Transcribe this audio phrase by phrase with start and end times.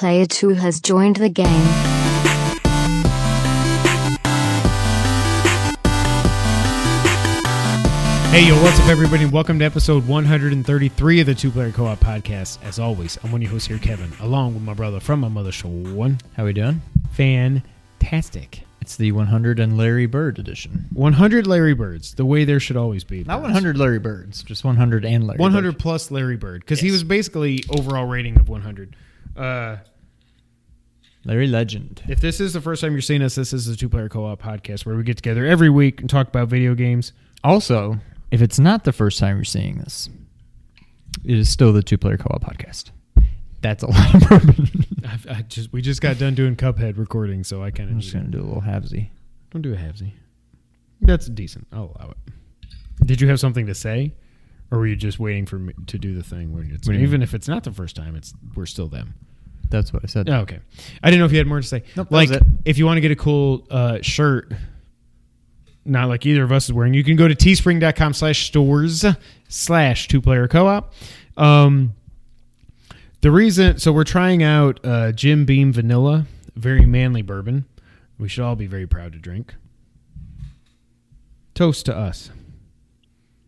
[0.00, 1.66] Player 2 has joined the game.
[8.30, 9.26] Hey, yo, what's up, everybody?
[9.26, 12.62] Welcome to episode 133 of the Two Player Co op podcast.
[12.62, 15.26] As always, I'm one of your hosts here, Kevin, along with my brother from my
[15.26, 16.16] mother, Sean.
[16.36, 16.80] How we doing?
[17.10, 18.62] Fantastic.
[18.80, 20.86] It's the 100 and Larry Bird edition.
[20.92, 23.24] 100 Larry Birds, the way there should always be.
[23.24, 23.52] Not birds.
[23.52, 25.38] 100 Larry Birds, just 100 and Larry.
[25.38, 25.78] 100 Bird.
[25.80, 26.92] plus Larry Bird, because he Yes.
[26.92, 28.94] was basically overall rating of 100.
[29.36, 29.78] Uh,
[31.24, 32.02] Larry Legend.
[32.08, 34.24] if this is the first time you're seeing us, this is the Two Player Co
[34.26, 37.12] op podcast where we get together every week and talk about video games.
[37.44, 37.98] Also,
[38.30, 40.08] if it's not the first time you're seeing this,
[41.24, 42.90] it is still the Two Player Co-op podcast.
[43.62, 44.68] That's a lot of bourbon.
[45.06, 48.02] I've, I just We just got done doing Cuphead recording, so I kind I'm of
[48.02, 49.10] just gonna do a little halvesy.
[49.50, 50.12] Don't do a halvesy.
[51.02, 51.66] That's decent.
[51.72, 52.32] I'll allow it.
[53.06, 54.14] Did you have something to say,
[54.70, 57.22] or were you just waiting for me to do the thing where it's What even
[57.22, 59.14] if it's not the first time, it's we're still them.
[59.70, 60.28] That's what I said.
[60.28, 60.58] Oh, okay.
[61.02, 61.84] I didn't know if you had more to say.
[61.96, 62.42] Nope, that like was it.
[62.64, 64.52] if you want to get a cool uh, shirt,
[65.84, 69.04] not like either of us is wearing, you can go to teespring.com slash stores
[69.48, 70.92] slash two player co op.
[71.36, 71.94] Um,
[73.20, 77.64] the reason, so we're trying out uh, Jim Beam Vanilla, very manly bourbon.
[78.18, 79.54] We should all be very proud to drink.
[81.54, 82.30] Toast to us.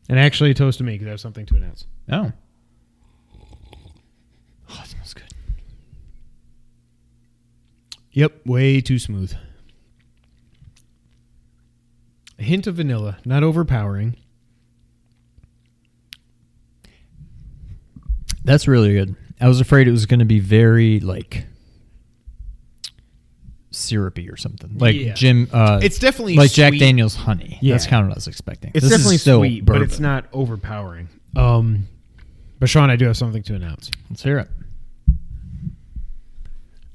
[0.08, 1.86] And actually, toast to me because I have something to announce.
[2.10, 2.32] Oh,
[4.82, 5.24] it smells good.
[8.12, 9.32] Yep, way too smooth.
[12.38, 14.16] A hint of vanilla, not overpowering.
[18.44, 19.16] That's really good.
[19.40, 21.46] I was afraid it was going to be very like
[23.70, 25.14] syrupy or something, like Yeah.
[25.14, 25.48] Jim.
[25.52, 26.80] Uh, It's definitely like Jack sweet.
[26.80, 27.58] Daniel's honey.
[27.62, 27.74] Yeah.
[27.74, 28.72] That's kind of what I was expecting.
[28.74, 30.02] It's This is definitely still sweet, but it's bourbon.
[30.02, 31.08] not overpowering.
[31.36, 31.86] Um,
[32.58, 33.90] but Sean, I do have something to announce.
[34.10, 34.48] Let's hear it.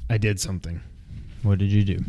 [0.10, 0.82] I did something,
[1.44, 2.00] What did you do?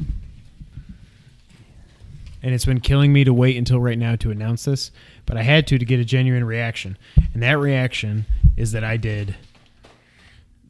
[2.42, 4.90] and it's been killing me to wait until right now to announce this.
[5.26, 6.96] But I had to to get a genuine reaction,
[7.34, 8.26] and that reaction
[8.56, 9.36] is that I did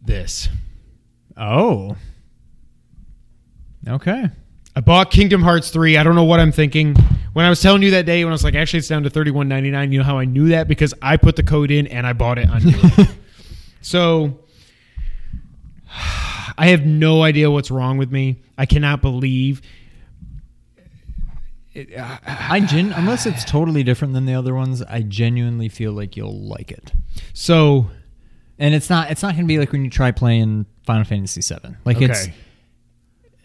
[0.03, 0.49] this.
[1.37, 1.97] Oh.
[3.87, 4.31] Okay.
[4.75, 5.97] I bought Kingdom Hearts 3.
[5.97, 6.95] I don't know what I'm thinking.
[7.33, 9.11] When I was telling you that day, when I was like, actually, it's down to
[9.11, 10.69] $31.99, you know how I knew that?
[10.69, 12.63] Because I put the code in and I bought it on
[13.81, 14.41] so
[16.59, 18.39] I have no idea what's wrong with me.
[18.59, 19.63] I cannot believe.
[21.73, 25.93] It, uh, I gen unless it's totally different than the other ones, I genuinely feel
[25.93, 26.93] like you'll like it.
[27.33, 27.89] so,
[28.59, 31.41] And it's not it's not going to be like when you try playing Final Fantasy
[31.41, 31.79] 7.
[31.85, 32.29] Like it's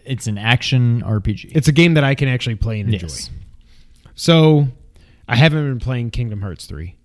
[0.06, 1.52] it's an action RPG.
[1.56, 3.08] It's a game that I can actually play and enjoy.
[3.08, 3.30] Yes.
[4.16, 4.68] So
[5.28, 6.96] I haven't been playing Kingdom Hearts 3,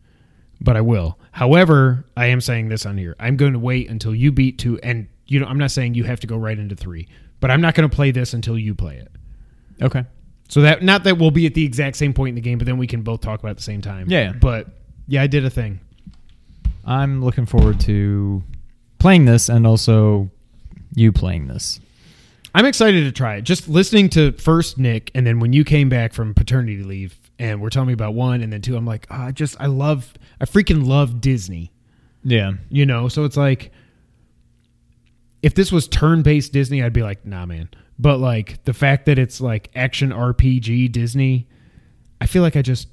[0.61, 1.19] but I will.
[1.33, 3.15] However, I am saying this on here.
[3.21, 6.05] I'm going to wait until you beat 2 and you know, I'm not saying you
[6.05, 7.07] have to go right into 3,
[7.41, 9.11] but I'm not going to play this until you play it.
[9.83, 10.05] Okay.
[10.49, 12.67] So that not that we'll be at the exact same point in the game, but
[12.67, 14.07] then we can both talk about it at the same time.
[14.09, 14.33] Yeah, yeah.
[14.33, 14.69] But
[15.07, 15.81] yeah, I did a thing.
[16.85, 18.43] I'm looking forward to
[18.99, 20.31] playing this and also
[20.95, 21.81] you playing this.
[22.55, 23.43] I'm excited to try it.
[23.43, 27.61] Just listening to first Nick, and then when you came back from paternity leave, and
[27.61, 30.15] we're telling me about one, and then two, I'm like, oh, I just, I love,
[30.41, 31.71] I freaking love Disney.
[32.25, 32.53] Yeah.
[32.71, 33.71] You know, so it's like,
[35.43, 37.69] if this was turn-based Disney, I'd be like, nah, man.
[37.99, 41.49] But like the fact that it's like action RPG Disney,
[42.21, 42.89] I feel like I just,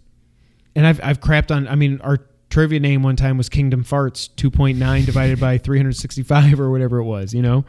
[0.75, 1.67] and I've I've crapped on.
[1.67, 2.19] I mean, our
[2.50, 7.33] trivia name one time was Kingdom Farts 2.9 divided by 365 or whatever it was.
[7.33, 7.66] You know.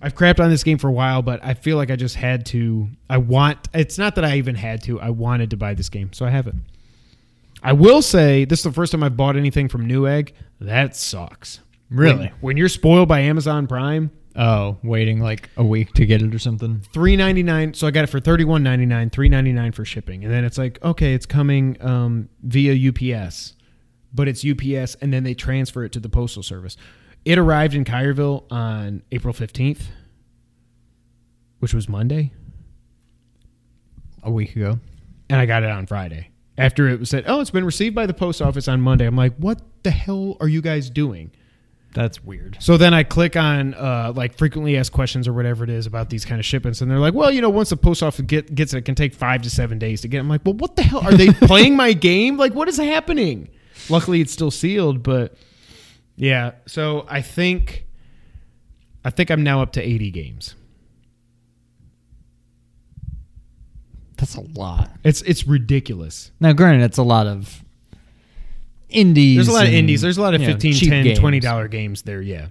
[0.00, 2.46] I've crapped on this game for a while, but I feel like I just had
[2.46, 2.88] to.
[3.08, 3.68] I want.
[3.72, 5.00] It's not that I even had to.
[5.00, 6.54] I wanted to buy this game, so I have it.
[7.62, 10.32] I will say this is the first time I've bought anything from Newegg.
[10.60, 11.60] That sucks.
[11.90, 12.26] Really?
[12.26, 16.34] When, when you're spoiled by Amazon Prime, Oh, waiting like a week to get it
[16.34, 16.82] or something.
[16.92, 17.72] three ninety nine.
[17.72, 20.32] So I got it for thirty one ninety nine, three ninety nine for shipping, and
[20.32, 23.54] then it's like, okay, it's coming um, via UPS,
[24.12, 26.76] but it's UPS, and then they transfer it to the postal service.
[27.24, 29.88] It arrived in Kyerville on April fifteenth,
[31.60, 32.32] which was Monday,
[34.22, 34.78] A week ago.
[35.30, 36.28] and I got it on Friday.
[36.58, 39.06] After it was said, oh, it's been received by the post office on Monday.
[39.06, 41.30] I'm like, what the hell are you guys doing?
[41.96, 42.58] That's weird.
[42.60, 46.10] So then I click on uh, like frequently asked questions or whatever it is about
[46.10, 48.54] these kind of shipments, and they're like, "Well, you know, once the post office get,
[48.54, 50.20] gets it, it can take five to seven days to get." it.
[50.20, 52.36] I'm like, "Well, what the hell are they playing my game?
[52.36, 53.48] Like, what is happening?"
[53.88, 55.38] Luckily, it's still sealed, but
[56.16, 56.52] yeah.
[56.66, 57.86] So I think,
[59.02, 60.54] I think I'm now up to 80 games.
[64.18, 64.90] That's a lot.
[65.02, 66.30] It's it's ridiculous.
[66.40, 67.64] Now, granted, it's a lot of
[68.88, 69.36] indies.
[69.36, 70.00] There's a lot of and, indies.
[70.00, 71.18] There's a lot of you know, 15, cheap 10, games.
[71.18, 72.48] 20 dollar games there, yeah.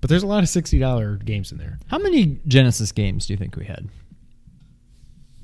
[0.00, 1.78] But there's a lot of sixty dollar games in there.
[1.88, 3.88] How many Genesis games do you think we had?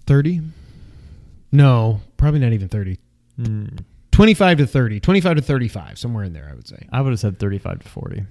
[0.07, 0.41] Thirty?
[1.51, 2.99] No, probably not even thirty.
[3.37, 3.67] Hmm.
[4.13, 6.87] 25 to 30, 25 to 35, somewhere in there, I would say.
[6.93, 8.27] I would have said 35 to 40.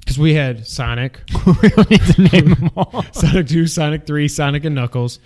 [0.00, 1.20] Because we had Sonic,
[1.62, 3.02] we don't need to name them all.
[3.12, 5.18] Sonic 2, Sonic 3, Sonic and Knuckles.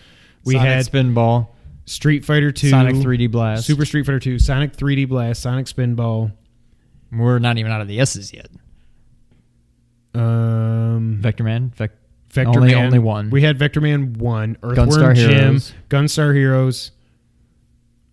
[0.44, 1.48] We Sonic had Spinball,
[1.90, 3.66] Street Fighter 2, Sonic 3D Blast.
[3.66, 6.32] Super Street Fighter 2, Sonic 3D Blast, Sonic Spinball,
[7.10, 8.48] We're not even out of the S's yet.
[10.14, 11.90] um, Vector Man, Vec-
[12.30, 12.84] Vector only- Man.
[12.86, 13.30] only one.
[13.30, 15.72] We had Vector Man 1, Earthworm Gunstar Jim, Heroes.
[15.88, 16.92] Gunstar Heroes.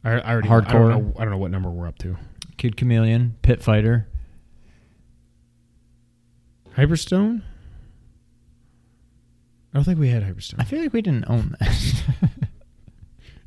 [0.04, 0.72] I, I already I Hardcore.
[0.72, 2.18] don't, know, I don't know what number we're up to.
[2.58, 4.08] Kid Chameleon, Pit Fighter.
[6.76, 7.42] Hyperstone?
[9.72, 10.56] I don't think we had Hyperstone.
[10.60, 12.04] I feel like we didn't own that.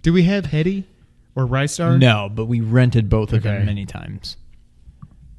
[0.02, 0.84] Do we have Hetty
[1.34, 1.98] or Ristar?
[1.98, 3.56] no, but we rented both of Okay.
[3.56, 4.36] them many times.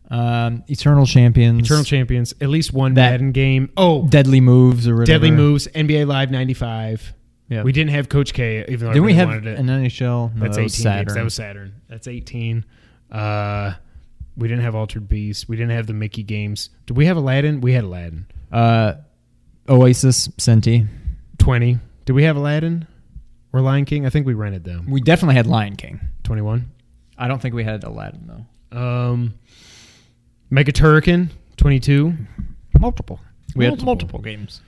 [0.09, 2.33] Um, Eternal Champions, Eternal Champions.
[2.41, 3.69] At least one That- Madden game.
[3.77, 5.05] Oh, Deadly Moves, or whatever.
[5.05, 5.67] Deadly Moves.
[5.73, 7.13] NBA Live '95.
[7.47, 7.63] Yeah.
[7.63, 9.59] We didn't have Coach K, even though I Didn't we really have wanted it.
[9.59, 10.31] an NHL?
[10.35, 10.83] No, That's that 18 was games.
[10.83, 11.13] Saturn.
[11.15, 11.71] That was Saturn.
[11.89, 12.65] That's 18.
[13.11, 13.73] Uh,
[14.37, 15.47] we didn't have Altered Beast.
[15.49, 16.69] We didn't have the Mickey games.
[16.85, 17.59] Did we have Aladdin?
[17.61, 18.25] We had Aladdin.
[18.51, 18.93] uh,
[19.69, 20.87] Oasis, Senti.
[21.37, 21.77] 20.
[22.05, 22.85] Did we have Aladdin
[23.53, 24.05] or Lion King?
[24.05, 24.89] I think we rented them.
[24.89, 25.99] We definitely had Lion King.
[26.23, 26.71] 21.
[27.17, 28.77] I don't think we had Aladdin though.
[28.77, 29.33] Um,
[30.49, 31.29] Mega Turrican.
[31.57, 32.13] 22.
[32.79, 33.19] Multiple.
[33.55, 33.81] We Multiple.
[33.81, 34.61] had multiple games.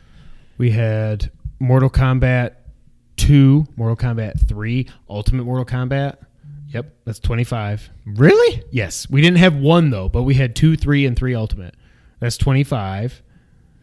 [0.57, 2.55] We had Mortal Kombat
[3.17, 6.17] 2, Mortal Kombat 3, Ultimate Mortal Kombat.
[6.69, 7.89] Yep, that's 25.
[8.05, 8.63] Really?
[8.71, 11.75] Yes, we didn't have one though, but we had 2, 3 and 3 Ultimate.
[12.19, 13.21] That's 25.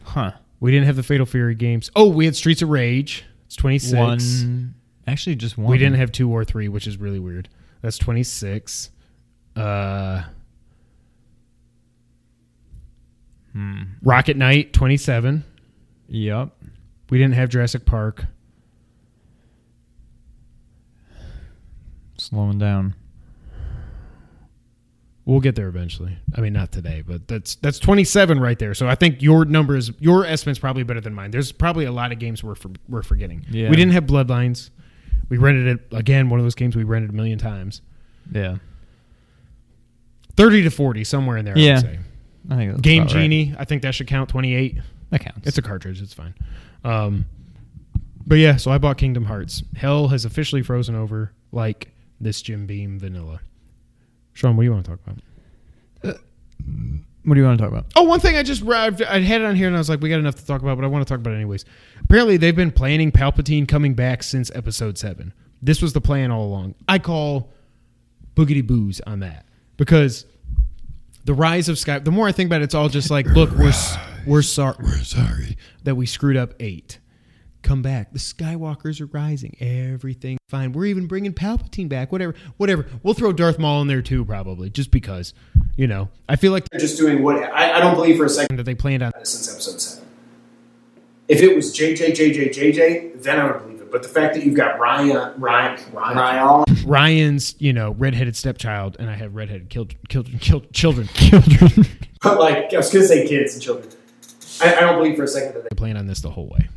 [0.05, 0.33] Huh.
[0.61, 1.91] We didn't have the Fatal Fury games.
[1.97, 3.25] Oh, we had Streets of Rage.
[3.47, 3.95] It's 26.
[3.95, 4.75] One.
[5.11, 5.69] Actually, just one.
[5.71, 7.49] We didn't have 2 or 3, which is really weird.
[7.83, 8.91] That's 26.
[9.57, 10.23] Uh
[13.53, 13.83] Hmm.
[14.03, 15.43] Rocket Knight 27.
[16.09, 16.51] Yep.
[17.11, 18.27] We didn't have Jurassic Park.
[22.17, 22.95] Slowing down.
[25.25, 26.17] We'll get there eventually.
[26.35, 28.75] I mean, not today, but that's that's 27 right there.
[28.75, 31.31] So I think your number is your estimate's probably better than mine.
[31.31, 33.45] There's probably a lot of games we're for, we're forgetting.
[33.51, 33.71] Yeah.
[33.71, 34.71] We didn't have Bloodlines.
[35.31, 36.29] We rented it again.
[36.29, 37.81] One of those games we rented a million times.
[38.31, 38.57] Yeah.
[40.37, 41.57] 30 to 40, somewhere in there.
[41.57, 41.75] I Yeah.
[41.77, 41.99] would say.
[42.51, 43.21] I think that's Game about right.
[43.23, 43.55] Genie.
[43.59, 44.79] I think that should count 28.
[45.11, 45.47] That counts.
[45.47, 46.01] It's a cartridge.
[46.03, 46.35] It's fine.
[46.85, 47.27] Um,
[48.27, 49.63] but yeah, so I bought Kingdom Hearts.
[49.77, 53.41] Hell has officially frozen over like this Jim Beam vanilla.
[54.33, 56.21] Sean, what do you want to talk about?
[57.25, 57.87] What do you want to talk about?
[57.97, 60.01] Oh, one thing I just I I had it on here and I was like,
[60.01, 61.65] we got enough to talk about, but I want to talk about it anyways.
[62.03, 65.33] Apparently, they've been planning Palpatine coming back since Episode Seven.
[65.63, 66.75] This was the plan all along.
[66.89, 67.53] I call
[68.35, 69.45] boogity boos on that
[69.77, 70.25] because
[71.25, 71.99] the rise of Sky.
[71.99, 73.73] The more I think about it, it's all just like, look, we're
[74.27, 77.00] we're sorry, we're sorry that we screwed up eight.
[77.63, 78.13] Come back.
[78.13, 79.57] The Skywalkers are rising.
[79.61, 80.73] Everything fine.
[80.73, 82.11] We're even bringing Palpatine back.
[82.11, 82.87] Whatever, whatever.
[83.03, 85.35] We'll throw Darth Maul in there too, probably, just because.
[85.77, 88.29] You know, I feel like They're just doing what I, I don't believe for a
[88.29, 89.13] second that they planned on.
[89.15, 90.09] that since episode seven.
[91.29, 93.91] If it was JJ JJ JJ, then I would believe it.
[93.93, 99.09] But the fact that you've got Ryan Ryan Ryan, Ryan's, you know, redheaded stepchild, and
[99.09, 101.07] I have redheaded killed, killed, killed, children.
[101.15, 101.87] Children.
[102.23, 103.89] but like I was gonna say kids and children.
[104.61, 106.49] I, I don't believe for a second that they They planned on this the whole
[106.49, 106.69] way.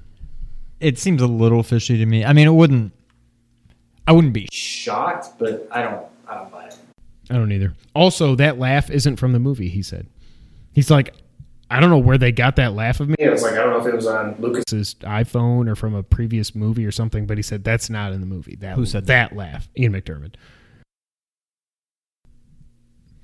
[0.83, 2.25] It seems a little fishy to me.
[2.25, 2.91] I mean, it wouldn't.
[4.05, 4.49] I wouldn't be.
[4.51, 6.77] shocked, but I don't I don't buy it.
[7.29, 7.73] I don't either.
[7.95, 9.69] Also, that laugh isn't from the movie.
[9.69, 10.07] He said,
[10.73, 11.13] he's like,
[11.71, 13.15] I don't know where they got that laugh of me.
[13.17, 14.65] Yeah, it was like I don't know if it was on Lucas.
[14.69, 18.19] His iPhone or from a previous movie or something, but he said that's not in
[18.19, 18.55] the movie.
[18.57, 19.69] That Who said that laugh?
[19.77, 20.35] Ian McDiarmid.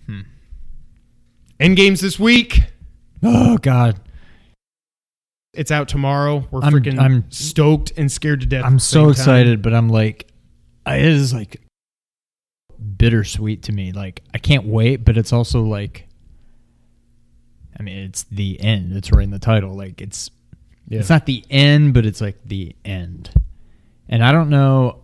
[0.06, 0.22] Hmm.
[1.60, 2.64] End games this week.
[3.22, 4.00] Oh God,
[5.54, 6.48] It's out tomorrow.
[6.52, 8.64] We're I'm- freaking I'm- stoked and scared to death.
[8.66, 10.32] I'm so excited, but I'm like,
[10.86, 11.62] it is like
[12.98, 13.92] bittersweet to me.
[13.92, 16.08] Like I can't wait, but it's also like,
[17.80, 18.96] I mean, it's the end.
[18.96, 19.74] It's right in the title.
[19.74, 20.30] Like it's
[20.88, 21.00] Yeah.
[21.00, 23.32] it's not the end, but it's like the end.
[24.08, 25.00] And I don't know.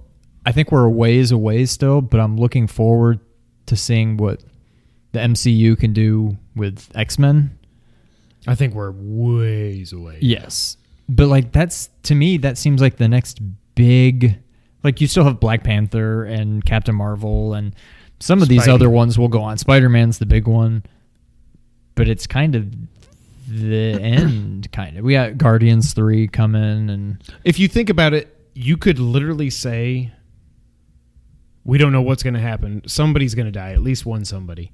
[0.46, 3.20] I think we're a ways away still, but I'm looking forward
[3.66, 4.44] to seeing what
[5.12, 7.58] the MCU can do with X Men.
[8.48, 10.20] I think we're ways away.
[10.22, 10.78] Yes.
[11.08, 13.40] But like that's to me that seems like the next
[13.76, 14.40] big
[14.84, 17.76] like you still have Black Panther and Captain Marvel and
[18.20, 19.58] some of these other ones will go on.
[19.58, 20.84] Spider-Man's the big one.
[21.96, 22.72] But it's kind of
[23.48, 25.04] the end kind of.
[25.04, 30.12] We got Guardians 3 coming and If you think about it, you could literally say,
[31.64, 32.84] "We don't know what's going to happen.
[32.88, 33.72] Somebody's going to die.
[33.72, 34.72] At least one somebody."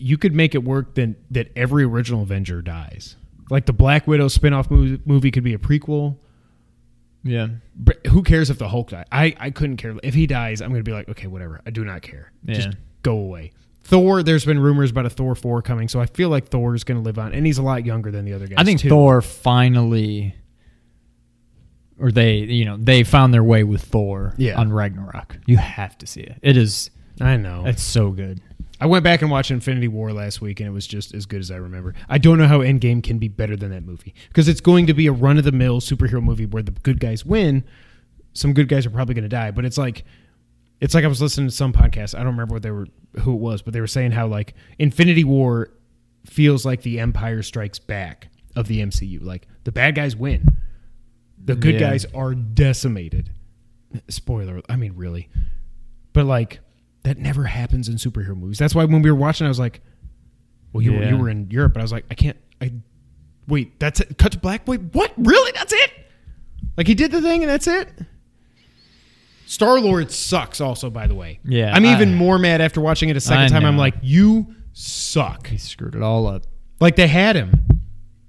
[0.00, 3.16] You could make it work then that every original Avenger dies.
[3.50, 6.16] Like the Black Widow spin-off movie, movie could be a prequel.
[7.22, 7.48] Yeah.
[7.76, 9.04] But who cares if the Hulk dies?
[9.12, 9.94] I, I couldn't care.
[10.02, 11.60] If he dies, I'm going to be like, okay, whatever.
[11.66, 12.32] I do not care.
[12.44, 12.54] Yeah.
[12.54, 12.68] Just
[13.02, 13.52] go away.
[13.82, 16.84] Thor, there's been rumors about a Thor 4 coming, so I feel like Thor is
[16.84, 17.34] going to live on.
[17.34, 18.56] And he's a lot younger than the other guys.
[18.58, 18.88] I think too.
[18.88, 20.34] Thor finally,
[21.98, 24.58] or they, you know, they found their way with Thor Yeah.
[24.58, 25.38] on Ragnarok.
[25.46, 26.38] You have to see it.
[26.40, 26.90] It is.
[27.20, 27.64] I know.
[27.66, 28.40] It's so good.
[28.80, 31.40] I went back and watched Infinity War last week, and it was just as good
[31.40, 31.94] as I remember.
[32.08, 34.94] I don't know how Endgame can be better than that movie because it's going to
[34.94, 37.62] be a run of the mill superhero movie where the good guys win.
[38.32, 40.04] Some good guys are probably going to die, but it's like
[40.80, 42.14] it's like I was listening to some podcast.
[42.14, 42.86] I don't remember what they were
[43.20, 45.72] who it was, but they were saying how like Infinity War
[46.24, 49.22] feels like the Empire Strikes Back of the MCU.
[49.22, 50.46] Like the bad guys win,
[51.44, 51.80] the good Yeah.
[51.90, 53.30] guys are decimated.
[54.08, 55.28] Spoiler, I mean really,
[56.12, 56.60] but like
[57.02, 58.58] that never happens in superhero movies.
[58.58, 59.80] That's why when we were watching, I was like,
[60.72, 62.72] "Well, you were, you were in Europe," but I was like, "I can't." I
[63.48, 63.78] wait.
[63.80, 64.18] That's it.
[64.18, 64.66] Cut to black.
[64.68, 65.12] Wait, what?
[65.16, 65.52] Really?
[65.52, 65.90] That's it?
[66.76, 67.88] Like he did the thing and that's it?
[69.46, 70.60] Star Lord sucks.
[70.60, 73.44] Also, by the way, Yeah, I'm I- even more mad after watching it a second
[73.44, 73.64] I time.
[73.64, 75.48] I'm like, you suck.
[75.48, 76.44] He screwed it all up.
[76.80, 77.52] Like they had him,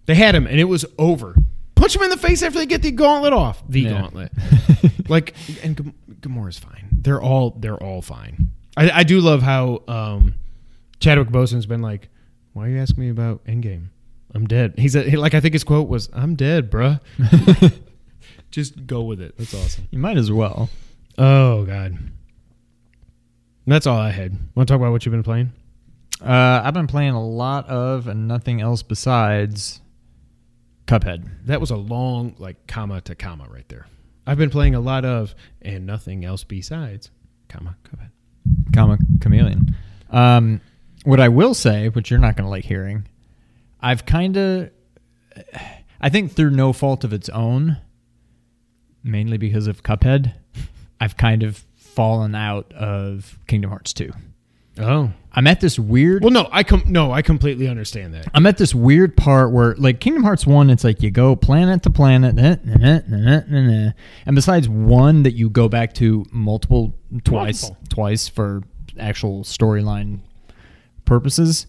[0.05, 1.35] they had him, and it was over.
[1.75, 3.63] Punch him in the face after they get the gauntlet off.
[3.69, 4.01] The Yeah.
[4.01, 4.31] gauntlet.
[5.09, 6.89] like, and Gam- Gamora's fine.
[6.91, 8.50] They're all they're all fine.
[8.77, 10.35] I, I do love how um,
[10.99, 12.09] Chadwick Boseman's been like,
[12.53, 13.87] "Why are you asking me about Endgame?
[14.33, 16.99] I'm dead." He's a, he, like, I think his quote was, "I'm dead, bruh."
[18.51, 19.37] Just go with it.
[19.37, 19.87] That's awesome.
[19.91, 20.69] You might as well.
[21.17, 21.97] Oh God,
[23.67, 24.37] that's all I had.
[24.55, 25.51] Want to talk about what you've been playing?
[26.21, 29.81] Uh, I've been playing a lot of and nothing else besides
[30.85, 31.27] Cuphead.
[31.45, 33.87] That was a long, like, comma to comma right there.
[34.27, 37.09] I've been playing a lot of and nothing else besides,
[37.49, 38.11] comma, Cuphead.
[38.73, 39.75] Comma chameleon.
[40.09, 40.61] Um,
[41.03, 43.07] what I will say, which you're not going to like hearing,
[43.79, 44.71] I've kind of,
[45.99, 47.77] I think through no fault of its own,
[49.03, 50.33] mainly because of Cuphead,
[50.99, 54.11] I've kind of fallen out of Kingdom Hearts 2.
[54.79, 56.23] Oh, I'm at this weird.
[56.23, 58.27] well, no, I com- no, I completely understand that.
[58.33, 61.83] I'm at this weird part where, like Kingdom Hearts One, it's like you go planet
[61.83, 63.91] to planet, nah, nah, nah,
[64.25, 67.87] and besides one that you go back to multiple twice, Multiple.
[67.89, 68.63] twice for
[68.99, 70.19] actual storyline
[71.05, 71.67] purposes.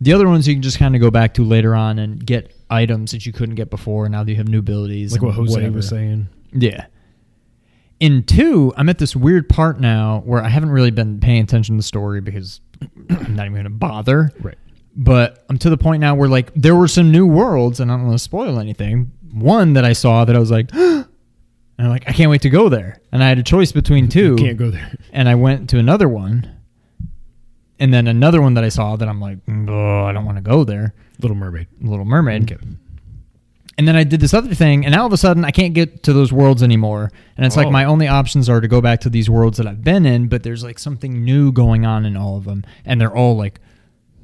[0.00, 2.54] The other ones you can just kind of go back to later on and get
[2.68, 4.08] items that you couldn't get before.
[4.08, 5.76] Now that you have new abilities, Like what Jose whatever.
[5.76, 6.28] was saying.
[6.52, 6.86] Yeah.
[8.00, 11.76] In two, I'm at this weird part now where I haven't really been paying attention
[11.76, 12.60] to the story because
[13.10, 14.32] I'm not even going to bother.
[14.40, 14.58] Right.
[14.94, 17.96] But I'm to the point now where like there were some new worlds, and I
[17.96, 19.10] don't want to spoil anything.
[19.32, 21.06] One that I saw that I was like, and
[21.78, 23.00] I'm like, I can't wait to go there.
[23.10, 24.94] And I had a choice between two, Can't go there.
[25.12, 26.50] and I went to another one,
[27.78, 30.42] and then another one that I saw that I'm like, oh, I don't want to
[30.42, 30.94] go there.
[31.20, 31.68] Little Mermaid.
[31.80, 32.52] Little Mermaid.
[32.52, 32.62] Okay.
[33.78, 35.72] And then I did this other thing, and now all of a sudden I can't
[35.72, 37.10] get to those worlds anymore.
[37.36, 37.60] And it's Oh.
[37.62, 40.28] like my only options are to go back to these worlds that I've been in,
[40.28, 43.60] but there's like something new going on in all of them, and they're all like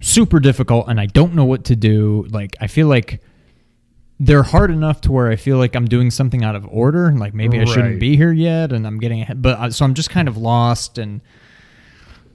[0.01, 2.27] super difficult, and I don't know what to do.
[2.31, 3.23] Like I feel like
[4.21, 7.19] they're hard enough to where I feel like I'm doing something out of order, and
[7.19, 9.41] like maybe I shouldn't be here yet, and I'm getting ahead.
[9.41, 11.21] But I- so I'm just kind of lost, and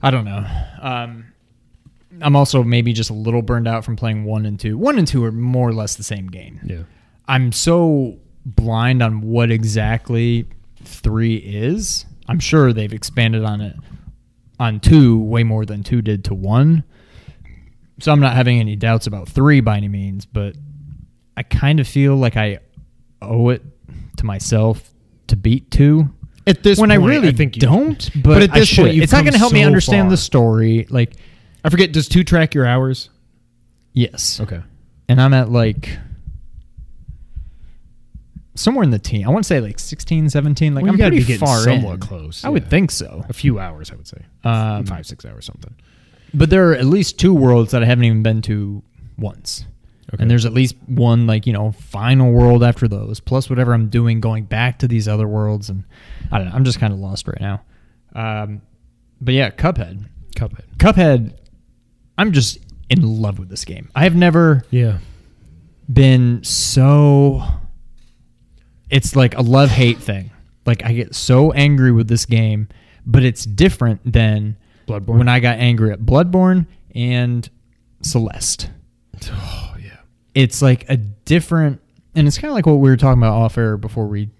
[0.02, 0.44] I don't know.
[0.80, 1.26] Um,
[2.20, 4.76] I'm also maybe just a little burned out from playing one and two.
[4.78, 6.60] One and two are more or less the same game.
[6.64, 6.82] Yeah.
[7.26, 10.46] I'm so blind on what exactly
[10.82, 12.04] three is.
[12.28, 13.76] I'm sure they've expanded on it
[14.60, 16.84] on two way more than two did to one.
[18.00, 20.56] So I'm not having any doubts about three by any means, but
[21.36, 22.58] I kind of feel like I
[23.22, 23.62] owe it
[24.18, 24.90] to myself
[25.28, 26.08] to beat two.
[26.46, 28.84] At this when point, I really think you don't, but, But at this should.
[28.86, 30.10] point, it's not going to help me understand far.
[30.10, 30.86] the story.
[30.90, 31.14] Like,
[31.64, 31.92] I forget.
[31.92, 33.08] Does two track your hours?
[33.94, 34.60] yes, Okay.
[35.08, 35.88] and I'm at like
[38.54, 39.26] somewhere in the teen.
[39.26, 40.74] I want to say like 16, 17.
[40.74, 42.00] Like Well, I'm pretty be far somewhat in.
[42.00, 43.24] close, I would think so.
[43.28, 44.22] A few hours, I would say.
[44.44, 45.74] Um, Five, six hours, something.
[46.32, 48.82] But there are at least two worlds that I haven't even been to
[49.18, 49.64] once.
[50.12, 50.22] Okay.
[50.22, 53.88] And there's at least one like, you know, final world after those, plus whatever I'm
[53.88, 55.84] doing going back to these other worlds and
[56.30, 57.62] I don't know, I'm just kind of lost right now.
[58.14, 58.62] Um
[59.20, 60.04] but yeah, Cuphead.
[60.36, 60.64] Cuphead.
[60.76, 61.34] Cuphead
[62.18, 62.58] I'm just
[62.90, 63.90] in love with this game.
[63.94, 64.98] I have never Yeah.
[65.92, 67.42] been so
[68.94, 70.30] it's like a love hate thing.
[70.64, 72.68] Like I get so angry with this game,
[73.04, 75.18] but it's different than Bloodborne.
[75.18, 77.48] when I got angry at Bloodborne and
[78.02, 78.70] Celeste.
[79.30, 79.96] oh yeah.
[80.34, 81.80] It's like a different
[82.14, 84.30] and it's kind of like what we were talking about off air before we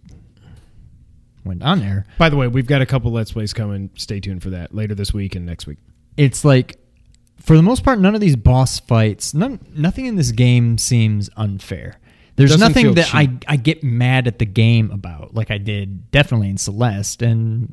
[1.45, 2.07] went on there.
[2.17, 3.91] By the way, we've got a couple Let's Plays coming.
[3.97, 5.79] Stay tuned for that later this week and next week.
[6.17, 6.79] It's like
[7.41, 11.29] for the most part, none of these boss fights, none, nothing in this game seems
[11.37, 11.99] unfair.
[12.37, 13.45] There's Doesn't nothing that I, cheap.
[13.47, 17.73] I get mad at the game about, like I did definitely in Celeste and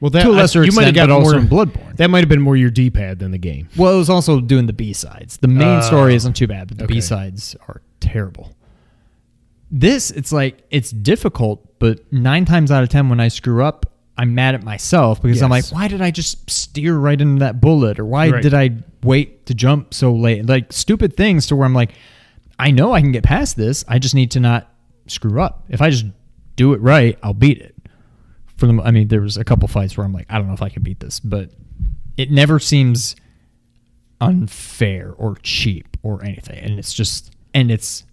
[0.00, 1.96] Well, that to a lesser I- you might have extent, got more- in Bloodborne.
[1.96, 3.68] That might have been more your D pad than the game.
[3.76, 5.38] Well, it was also doing the B sides.
[5.38, 6.94] The main Oh, story isn't too bad, but the okay.
[6.94, 8.54] B sides are terrible.
[9.70, 13.86] This, it's like it's difficult, but nine times out of ten, when I screw up,
[14.16, 17.60] I'm mad at myself because I'm like, why did I just steer right into that
[17.60, 18.42] bullet, or why Right.
[18.42, 18.70] did I
[19.02, 20.46] wait to jump so late?
[20.46, 21.92] Like stupid things to where I'm like,
[22.58, 23.84] I know I can get past this.
[23.88, 24.70] I just need to not
[25.06, 25.64] screw up.
[25.68, 26.06] If I just
[26.56, 27.74] do it right, I'll beat it.
[28.56, 30.54] For the, I mean, there was a couple fights where I'm like, I don't know
[30.54, 31.50] if I can beat this, but
[32.16, 33.16] it never seems
[34.20, 36.58] unfair or cheap or anything.
[36.58, 38.04] And it's just, and it's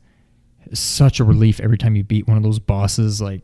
[0.74, 3.21] such a relief every time you beat one of those bosses.
[3.21, 3.43] Like,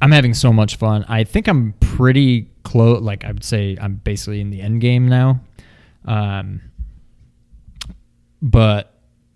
[0.00, 1.04] I'm having so much fun.
[1.08, 3.00] I think I'm pretty close.
[3.00, 5.40] Like, I would say I'm basically in the end game now.
[6.04, 6.60] Um,
[8.40, 8.91] but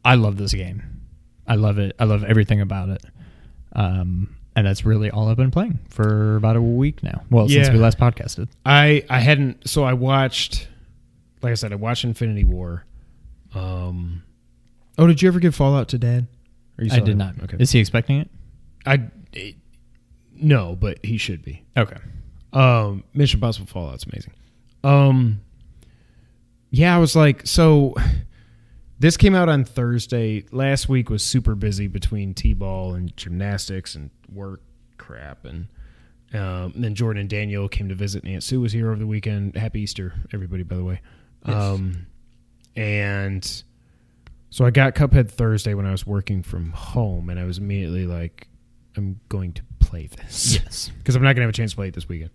[0.06, 0.82] I love this game.
[1.46, 1.94] I love it.
[1.98, 3.02] I love everything about it.
[3.72, 7.22] Um, and that's really all I've been playing for about a week now.
[7.30, 8.48] Well, since we last podcasted.
[8.64, 10.68] I I hadn't so I watched
[11.42, 12.86] like I said I watched Infinity War.
[13.54, 14.22] Um
[14.98, 16.26] Oh, did you ever give Fallout to dad?
[16.78, 17.18] Or you I did him?
[17.18, 17.42] not.
[17.42, 17.56] Okay.
[17.60, 18.30] Is he expecting it?
[18.86, 19.02] I
[19.34, 19.56] it-
[20.38, 21.62] no, but he should be.
[21.76, 21.96] Okay.
[22.52, 24.32] Um, Mission Impossible Fallout's amazing.
[24.84, 25.40] Um,
[26.70, 27.94] yeah, I was like, so
[28.98, 30.44] this came out on Thursday.
[30.52, 34.62] Last week was super busy between t-ball and gymnastics and work
[34.98, 35.68] crap, and
[36.34, 38.24] um, then Jordan and Daniel came to visit.
[38.24, 39.56] and Aunt Sue was here over the weekend.
[39.56, 40.62] Happy Easter, everybody!
[40.62, 41.00] By the way,
[41.44, 42.06] um,
[42.74, 43.62] and
[44.50, 48.06] so I got Cuphead Thursday when I was working from home, and I was immediately
[48.06, 48.48] like,
[48.96, 50.90] I'm going to play this Yes.
[50.98, 52.30] because I'm not gonna have a chance to play it this weekend.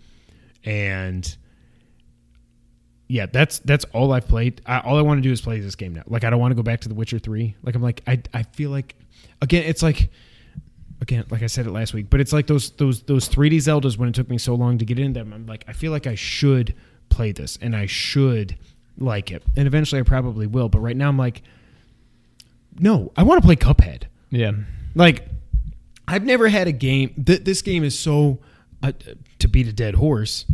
[0.63, 1.35] And
[3.11, 4.61] yeah, that's that's all I've played.
[4.65, 6.03] I, all I want to do is play this game now.
[6.07, 7.57] Like I don't want to go back to The Witcher Three.
[7.61, 8.95] Like I'm like I I feel like
[9.41, 10.09] again it's like
[11.01, 13.97] again like I said it last week, but it's like those those those 3D Zeldas
[13.97, 15.33] when it took me so long to get in them.
[15.33, 16.73] I'm like I feel like I should
[17.09, 18.57] play this and I should
[18.97, 20.69] like it, and eventually I probably will.
[20.69, 21.41] But right now I'm like,
[22.79, 24.03] no, I want to play Cuphead.
[24.29, 24.53] Yeah.
[24.95, 25.27] Like,
[26.07, 27.23] I've never had a game.
[27.25, 28.39] Th- this game is so
[28.81, 28.93] uh,
[29.39, 30.45] to beat a dead horse.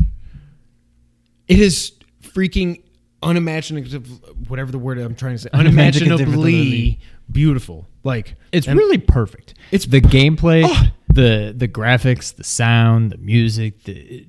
[1.48, 1.97] It is
[2.38, 2.82] freaking
[3.24, 4.08] unimaginative.
[4.50, 7.00] Whatever the word I'm trying to say, unimaginably
[7.32, 7.88] beautiful.
[8.04, 9.54] Like It's and- really perfect.
[9.72, 10.88] It's the gameplay, Oh.
[11.10, 14.28] the the graphics, the sound, the music, the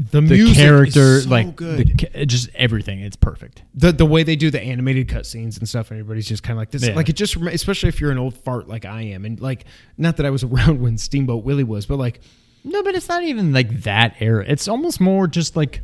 [0.00, 2.08] the, the character, so like good.
[2.14, 3.00] The, just everything.
[3.00, 3.64] It's perfect.
[3.74, 6.58] the the way they do the animated cutscenes and stuff, and everybody's just kind of
[6.60, 6.86] like this.
[6.86, 6.94] Yeah.
[6.94, 9.64] Like it just, especially if you're an old fart like I am, and like
[9.96, 12.20] not that I was around when Steamboat Willie was, but like
[12.62, 14.44] No, but it's not even like that era.
[14.46, 15.80] It's almost more just like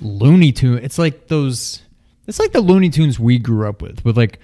[0.00, 0.78] Looney Tune.
[0.78, 1.82] It's like those.
[2.26, 4.38] It's like the Looney Tunes we grew up with, with like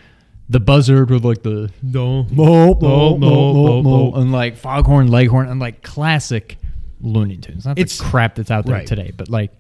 [0.49, 4.13] the buzzard with like the no, no, no, no, no.
[4.15, 6.59] and like Foghorn Leghorn and like classic
[7.01, 7.65] Looney Tunes.
[7.67, 8.87] Not It's- the crap that's out there right.
[8.87, 9.53] today, but like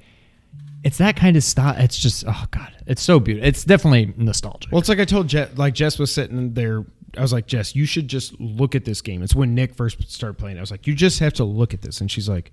[0.84, 1.74] it's that kind of style.
[1.78, 3.48] It's just oh god, it's so beautiful.
[3.48, 4.70] It's definitely nostalgic.
[4.72, 6.84] Well, it's like I told Jess, like Jess was sitting there.
[7.16, 9.22] I was like, Jess, you should just look at this game.
[9.22, 10.56] It's when Nick first started playing.
[10.56, 12.00] I was like, you just have to look at this.
[12.00, 12.50] And she's like,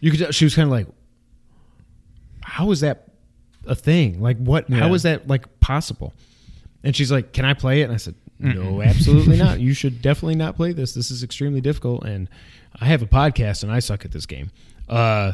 [0.00, 0.34] you could.
[0.34, 0.86] She was kind of like,
[2.42, 3.08] how is that
[3.66, 4.20] a thing?
[4.20, 4.68] Like, what?
[4.70, 4.92] How Yeah.
[4.94, 6.12] is that like possible?
[6.84, 7.84] And she's like, can I play it?
[7.84, 9.60] And I said, no, absolutely not.
[9.60, 10.94] You should definitely not play this.
[10.94, 12.04] This is extremely difficult.
[12.04, 12.28] And
[12.80, 14.50] I have a podcast, and I suck at this game.
[14.88, 15.32] Uh,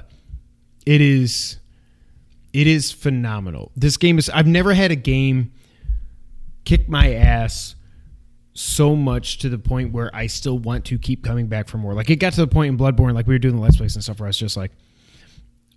[0.85, 1.59] it is
[2.53, 3.73] it is phenomenal.
[3.77, 5.53] This game is I've never had a game
[6.65, 7.75] kick my ass
[8.55, 11.95] so much to the point where I still want to keep coming back for more.
[11.95, 13.95] Like it got to the point in Bloodborne, like we were doing the Let's Plays
[13.95, 14.73] and stuff where I was just like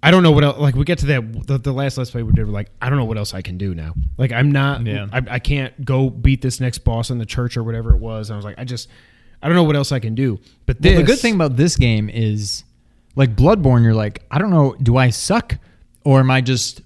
[0.03, 2.23] I don't know what else like we get to that the, the last Let's Play
[2.23, 3.93] we did we're like, I don't know what else I can do now.
[4.17, 5.07] Like I'm not Yeah.
[5.13, 8.29] I, I can't go beat this next boss in the church or whatever it was.
[8.29, 8.89] And I was like, I just
[9.43, 10.39] I don't know what else I can do.
[10.65, 12.63] But this Well, the good thing about this game is,
[13.15, 15.57] like Bloodborne, you're like, I don't know, do I suck
[16.05, 16.81] or am I just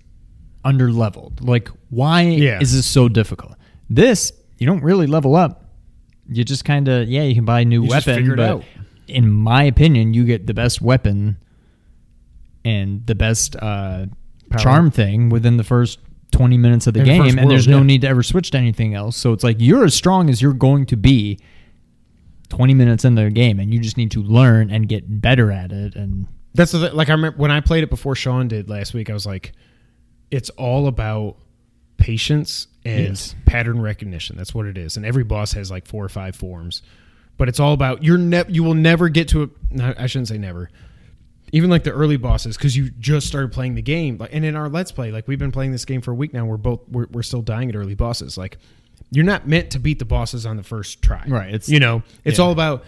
[0.63, 1.41] under leveled?
[1.41, 2.59] Like, why Yeah.
[2.61, 3.55] is this so difficult?
[3.89, 5.65] This, you don't really level up.
[6.29, 8.49] You just kind of, yeah, you can buy a new You just weapon, it but
[8.49, 8.63] out.
[9.07, 11.37] in my opinion, you get the best weapon
[12.65, 14.07] and the best uh,
[14.49, 14.59] Power.
[14.59, 15.99] charm thing within the first
[16.31, 17.87] 20 minutes of the In game, first and there's world, no yeah.
[17.87, 19.15] need to ever switch to anything else.
[19.15, 21.39] So it's like you're as strong as you're going to be
[22.49, 25.71] 20 minutes in the game and you just need to learn and get better at
[25.71, 28.93] it and That's the like I remember when I played it before Sean did last
[28.93, 29.09] week.
[29.09, 29.53] I was like,
[30.31, 31.37] it's all about
[31.97, 33.35] patience and Yes.
[33.45, 34.37] pattern recognition.
[34.37, 34.95] That's what it is.
[34.97, 36.81] And every boss has like four or five forms,
[37.37, 39.49] but it's all about you're ne- you will never get to a.
[39.71, 40.69] no, I shouldn't say never.
[41.51, 44.17] Even like the early bosses because you just started playing the game.
[44.17, 46.33] Like, and in our let's play, like we've been playing this game for a week
[46.33, 46.45] now.
[46.45, 48.37] We're both we're, we're still dying at early bosses.
[48.37, 48.57] Like
[49.11, 51.23] you're not meant to beat the bosses on the first try.
[51.27, 52.45] Right, it's- you know it's yeah.
[52.45, 52.83] all about.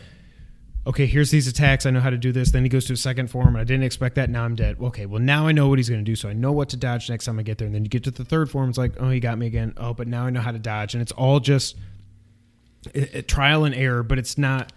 [0.86, 1.86] Okay, here's these attacks.
[1.86, 2.52] I know how to do this.
[2.52, 4.30] Then he goes to a second form, and I didn't expect that.
[4.30, 4.78] Now I'm dead.
[4.82, 6.78] Okay, well now I know what he's going to do, so I know what to
[6.78, 7.66] dodge next time I get there.
[7.66, 9.74] And then you get to the third form, it's like, oh, he got me again.
[9.76, 11.76] Oh, but now I know how to dodge, and it's all just
[12.96, 14.02] a, a trial and error.
[14.02, 14.72] But it's not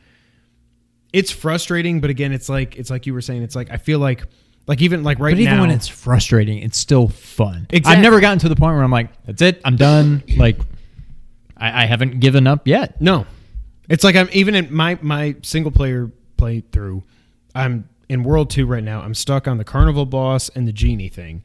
[1.13, 3.99] it's frustrating but again it's like it's like you were saying it's like i feel
[3.99, 4.25] like
[4.67, 7.67] like even like right but even now when it's frustrating, it's still fun.
[7.71, 7.97] Exactly.
[7.97, 10.23] I've never gotten to the point where I'm like, that's it, I'm done.
[10.37, 10.61] like,
[11.57, 13.01] I, I haven't given up yet.
[13.01, 13.27] no
[13.91, 17.03] it's like i'm even in my my single player playthrough
[17.55, 21.09] i'm in world two right now i'm stuck on the carnival boss and the genie
[21.11, 21.43] thing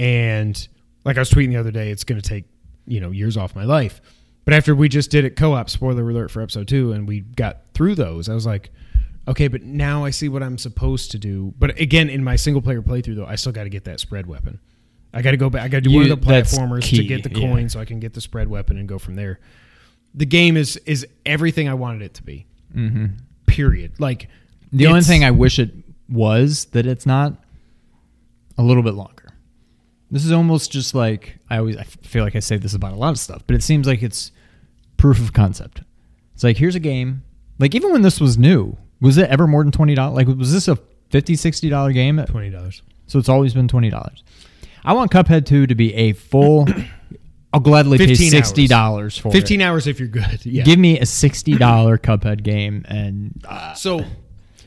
[0.00, 0.68] and
[1.04, 2.44] like i was tweeting the other day it's going to take
[2.86, 4.00] you know years off my life
[4.48, 7.58] but after we just did it co-op spoiler alert for episode two and we got
[7.74, 8.70] through those i was like
[9.26, 12.62] okay but now i see what i'm supposed to do but again in my single
[12.62, 14.58] player playthrough though i still got to get that spread weapon
[15.12, 17.22] i got to go back i got to do one of the platformers to get
[17.22, 17.46] the yeah.
[17.46, 19.38] coin so i can get the spread weapon and go from there
[20.14, 23.06] the game is is everything i wanted it to be Mm-hmm.
[23.46, 24.28] period like
[24.72, 25.70] The only thing I wish it
[26.08, 27.34] was that it's not
[28.58, 29.32] a little bit longer.
[30.10, 32.96] This is almost just like I always I feel like I say this about a
[32.96, 34.32] lot of stuff, but it seems like it's
[34.98, 35.80] proof of concept.
[36.34, 37.22] It's like here's a game.
[37.58, 40.16] Like even when this was new, was it ever more than twenty dollars?
[40.16, 40.76] Like was this a
[41.10, 42.18] 50 60 dollar game?
[42.18, 44.22] $20 So it's always been twenty dollars.
[44.84, 46.66] I want Cuphead two to be a full.
[47.52, 49.64] I'll gladly pay sixty dollars for 15 it.
[49.64, 54.04] hours if you're good yeah Give me a sixty dollar Cuphead game, and uh, So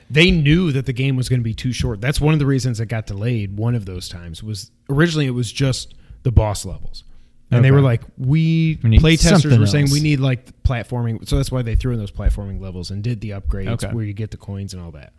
[0.09, 2.01] they knew that the game was going to be too short.
[2.01, 3.55] That's one of the reasons it got delayed.
[3.55, 7.03] One of those times was originally it was just the boss levels,
[7.51, 9.93] and they were like, "We, We need play testers were saying else.
[9.93, 13.21] we need like platforming." So that's why they threw in those platforming levels and did
[13.21, 13.89] the upgrades Okay.
[13.93, 15.13] where you get the coins and all that.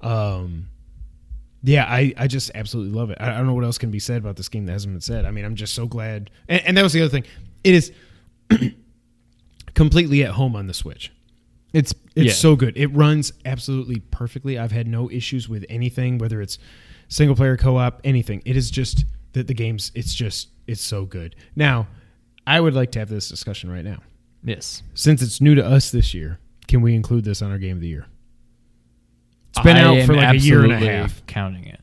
[0.00, 0.68] Um,
[1.62, 3.18] yeah, I, I just absolutely love it.
[3.20, 5.00] I, I don't know what else can be said about this game that hasn't been
[5.02, 5.26] said.
[5.26, 6.30] I mean, I'm just so glad.
[6.48, 7.24] And, and that was the other thing.
[7.62, 7.92] It is
[9.74, 11.12] completely at home on the Switch.
[11.72, 12.32] it's It's yeah.
[12.32, 12.76] so good.
[12.76, 14.58] It runs absolutely perfectly.
[14.58, 16.58] I've had no issues with anything, whether it's
[17.08, 18.42] single player, co op, anything.
[18.44, 21.34] It is just that the game's it's just it's so good.
[21.56, 21.88] Now,
[22.46, 23.98] I would like to have this discussion right now.
[24.44, 24.82] yes.
[24.94, 27.80] Since it's new to us this year, can we include this on our game of
[27.80, 28.06] the year?
[29.48, 31.26] It's been I out for like a year and a half.
[31.26, 31.80] Counting it.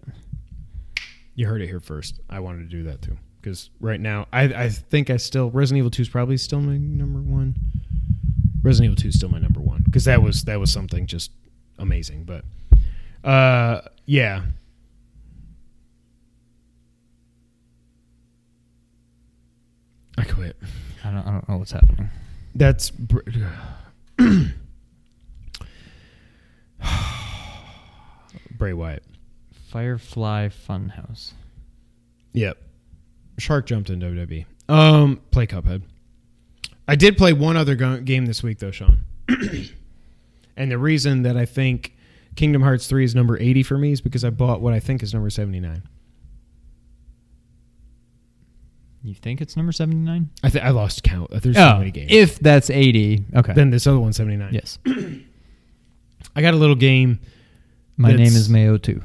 [1.35, 2.21] You heard it here first.
[2.29, 3.17] I wanted to do that too.
[3.41, 6.77] Because right now, I, I think I still Resident Evil Two is probably still my
[6.77, 7.55] number one.
[8.63, 11.31] Resident Evil Two is still my number one because that was that was something just
[11.77, 12.23] amazing.
[12.23, 12.45] But
[13.29, 14.43] uh, yeah,
[20.17, 20.55] I quit.
[21.03, 22.09] I don't, I don't know what's happening.
[22.55, 23.19] That's br-
[28.57, 29.03] Bray Wyatt.
[29.69, 31.33] Firefly Funhouse.
[32.33, 32.57] Yep.
[33.37, 34.45] Shark jumped in WWE.
[34.69, 35.81] Um, play Cuphead.
[36.87, 39.03] I did play one other go- game this week though, Sean.
[40.57, 41.95] and the reason that I think
[42.35, 45.03] Kingdom Hearts 3 is number 80 for me is because I bought what I think
[45.03, 45.83] is number 79.
[49.07, 50.29] You think it's number seventy nine?
[50.43, 51.31] I th- I lost count.
[51.31, 52.11] There's so Oh, many games.
[52.11, 53.53] if that's eighty, okay.
[53.53, 54.53] then this other one's 79.
[54.53, 54.79] yes,
[56.35, 57.19] I got a little game
[57.95, 59.01] my That's- name is Mayo too.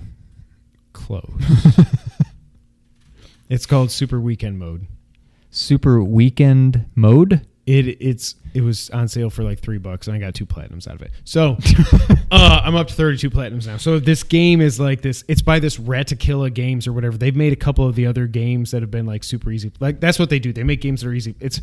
[0.92, 1.30] close.
[3.48, 4.86] it's called Super Weekend Mode.
[5.50, 7.46] Super weekend mode.
[7.66, 10.86] It it's it was on sale for like three bucks, and I got two platinums
[10.88, 11.10] out of it.
[11.24, 11.56] So
[12.30, 13.76] uh, I'm up to 32 platinums now.
[13.76, 15.24] So this game is like this.
[15.28, 17.16] It's by this Ratalaika Games or whatever.
[17.16, 19.72] They've made a couple of the other games that have been like super easy.
[19.80, 20.52] Like that's what they do.
[20.52, 21.34] They make games that are easy.
[21.40, 21.60] It's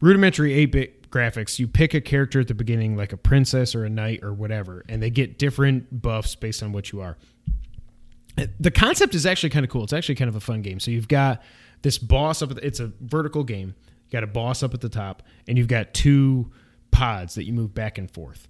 [0.00, 1.58] rudimentary 8-bit graphics.
[1.58, 4.84] You pick a character at the beginning, like a princess or a knight or whatever,
[4.88, 7.16] and they get different buffs based on what you are
[8.58, 9.84] the concept is actually kind of cool.
[9.84, 10.80] It's actually kind of a fun game.
[10.80, 11.42] So you've got
[11.82, 12.52] this boss up.
[12.62, 13.74] It's a vertical game.
[14.12, 16.52] Got a boss up at the top, and you've got two
[16.90, 18.46] pods that you move back and forth.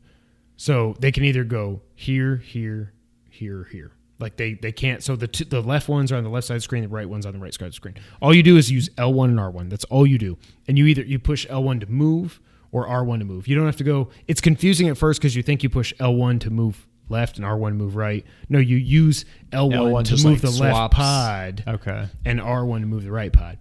[0.57, 2.93] So they can either go here, here,
[3.31, 3.93] here, here.
[4.19, 5.03] Like they they can't.
[5.03, 6.83] So the two, the left ones are on the left side of the screen.
[6.83, 7.95] The right ones on the right side of the screen.
[8.21, 9.69] All you do is use L one and R one.
[9.69, 10.37] That's all you do.
[10.69, 13.49] And you either you push L one to move or R one to move.
[13.49, 14.11] You don't have to go.
[14.29, 17.45] It's confusing at first because you think you push L one to move left and
[17.45, 18.25] R one move right.
[18.49, 22.07] No, you use L one L1 to move like, the left pod Okay.
[22.25, 23.59] and R1 to move the right pod.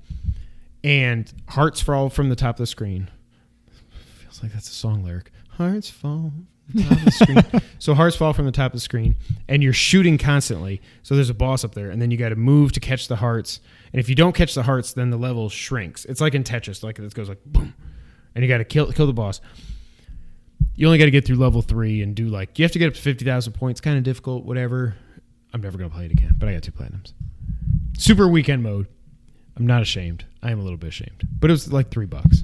[0.84, 3.10] And hearts fall from the top of the screen.
[4.22, 5.32] Feels like that's a song lyric.
[5.50, 6.34] Hearts fall
[6.72, 7.62] from the top of the screen.
[7.80, 9.16] so hearts fall from the top of the screen,
[9.48, 10.82] and you're shooting constantly.
[11.04, 13.18] So there's a boss up there, and then you got to move to catch the
[13.18, 13.60] hearts.
[13.94, 16.06] And if you don't catch the hearts, then the level shrinks.
[16.06, 17.74] It's like in Tetris, like it goes like boom,
[18.34, 19.42] and you got to kill kill the boss.
[20.76, 22.88] You only got to get through level three and do like you have to get
[22.88, 23.82] up to fifty thousand points.
[23.82, 24.96] Kind of difficult, whatever.
[25.54, 26.36] I'm never gonna play it again.
[26.38, 27.14] But I got two platinums.
[27.98, 28.88] Super weekend mode.
[29.58, 30.26] I'm not ashamed.
[30.42, 32.44] I am a little bit ashamed, but it was like three bucks.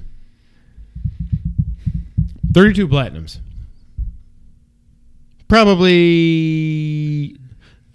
[2.52, 3.38] Thirty-two platinums.
[5.98, 7.36] Probably.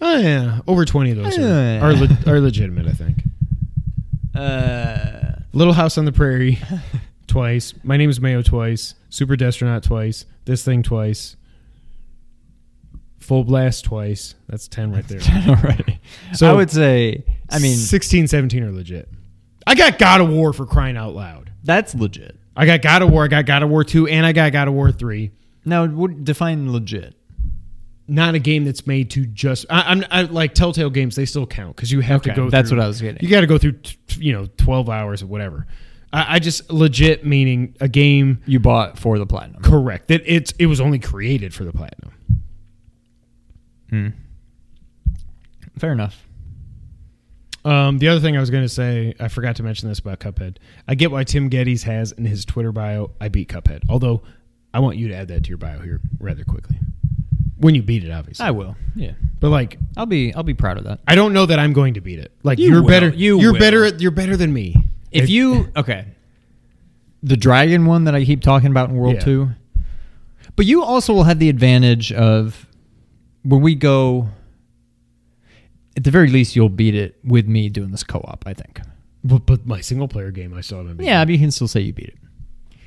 [0.02, 2.88] Oh yeah, over twenty of those are, are, le- are legitimate.
[2.88, 3.24] I think.
[4.36, 6.60] Uh, Little House on the Prairie,
[7.28, 7.74] twice.
[7.84, 8.96] My name is Mayo twice.
[9.10, 10.26] Super Destronaut twice.
[10.46, 11.36] This thing twice.
[13.20, 14.36] Full Blast twice.
[14.50, 15.20] That's ten right there.
[15.48, 16.00] already.
[16.32, 17.24] So- So I would say,
[17.54, 19.10] I mean, 16, 17 are legit.
[19.66, 21.52] I got God of War for crying out loud.
[21.64, 22.38] that's legit.
[22.56, 23.24] I got God of War.
[23.24, 25.32] I got God of War two, and I got God of War three.
[25.66, 27.16] Now, what define legit?
[28.08, 29.66] Not a game that's made to just.
[29.70, 31.16] I, I'm I, like Telltale games.
[31.16, 32.50] They still count because you have to go.
[32.50, 33.24] that's through- what I was getting.
[33.24, 35.66] You got to go through, t- you know, twelve hours or whatever.
[36.12, 39.64] I, I just legit meaning a game You bought for the platinum.
[39.64, 42.12] correct that it's it was only created for the platinum.
[43.90, 44.08] Hmm.
[45.80, 46.28] Fair enough.
[47.66, 50.20] Um, the other thing I was going to say, I forgot to mention this about
[50.20, 50.58] Cuphead.
[50.88, 54.24] I get why Tim Gettys has in his Twitter bio, "I beat Cuphead." Although,
[54.74, 56.78] I want you to add that to your bio here rather quickly
[57.58, 58.46] when you beat it, obviously.
[58.46, 58.76] I will.
[58.96, 60.34] Yeah, but like, I'll be.
[60.34, 61.00] I'll be proud of that.
[61.08, 62.32] I don't know that I'm going to beat it.
[62.44, 62.88] Like, You are will.
[62.90, 63.10] better.
[63.10, 63.60] You are will.
[63.60, 63.88] better.
[63.88, 64.76] You're better than me.
[65.12, 66.08] If you okay,
[67.22, 69.22] the dragon one that I keep talking about in World Yeah.
[69.22, 69.50] Two,
[70.56, 72.68] but you also will have the advantage of
[73.44, 74.28] when we go.
[75.96, 78.44] At the very least, you'll beat it with me doing this co-op.
[78.48, 78.82] I think.
[79.24, 81.06] but, but my single player game, I haven't beat.
[81.06, 82.18] Yeah, but you can still say you beat it.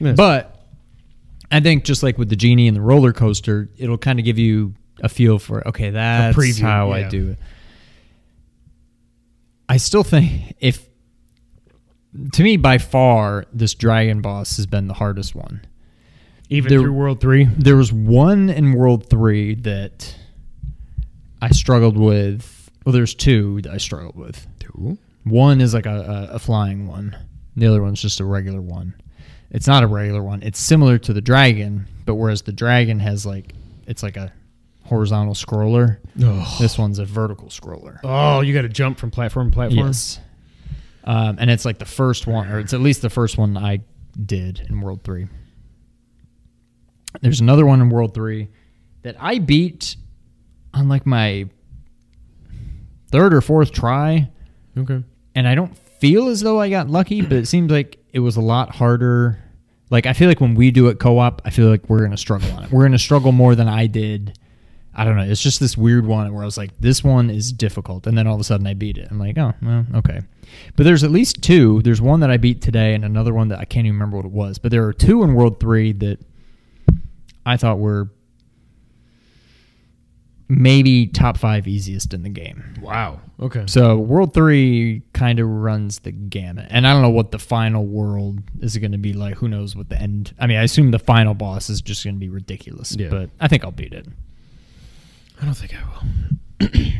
[0.01, 0.16] Yes.
[0.16, 0.61] But
[1.51, 4.38] I think just like with the genie and the roller coaster, it'll kind of give
[4.38, 7.38] you a feel for okay, that's preview, how I do it.
[9.69, 10.88] I still think if
[12.33, 15.61] to me by far this dragon boss has been the hardest one.
[16.49, 17.45] even there- through World Three.
[17.45, 20.16] There was one in World 3 that
[21.42, 22.53] I struggled with.
[22.87, 24.46] Well, there's two that I struggled with.
[24.61, 24.96] Two.
[25.25, 27.16] One is like a, a, a flying one.
[27.57, 28.94] The other one's just a regular one.
[29.51, 30.42] It's not a regular one.
[30.44, 33.55] It's similar to the dragon, but whereas the dragon has like
[33.88, 34.33] it's like a
[34.85, 37.99] horizontal scroller, Oh, this one's a vertical scroller.
[38.05, 39.87] oh you got to jump from platform to platform.
[39.88, 40.20] Yes.
[41.03, 43.81] Um, and it's like the first one, or it's at least the first one I
[44.25, 45.27] did in World 3.
[47.20, 48.49] There's another one in World 3
[49.03, 49.96] that I beat
[50.75, 51.49] on like my
[53.09, 54.31] third or fourth try.
[54.79, 55.03] Okay.
[55.35, 58.37] and I don't feel as though I got lucky, but it seems like it was
[58.37, 59.42] a lot harder.
[59.90, 62.51] Like I feel like when we do it co-op, I feel like we're gonna struggle
[62.53, 62.71] on it.
[62.71, 64.38] We're gonna struggle more than I did.
[64.95, 65.23] I don't know.
[65.25, 68.27] It's just this weird one where I was like, this one is difficult, and then
[68.27, 69.09] all of a sudden I beat it.
[69.11, 70.21] I'm like, oh, well, okay.
[70.75, 71.83] But there's at least two.
[71.83, 74.25] There's one that I beat today, and another one that I can't even remember what
[74.27, 74.59] it was.
[74.59, 76.19] But there are two in World Three that
[77.45, 78.09] I thought were
[80.48, 82.62] maybe top five easiest in the game.
[82.80, 83.20] Wow.
[83.40, 83.64] Okay.
[83.66, 87.85] So World Three kind of runs the gamut, and I don't know what the final
[87.85, 89.35] world is going to be like.
[89.37, 90.35] Who knows what the end?
[90.38, 93.09] I mean, I assume the final boss is just going to be ridiculous, Yeah.
[93.11, 94.06] but I think I'll beat it.
[95.40, 96.68] I don't think I will.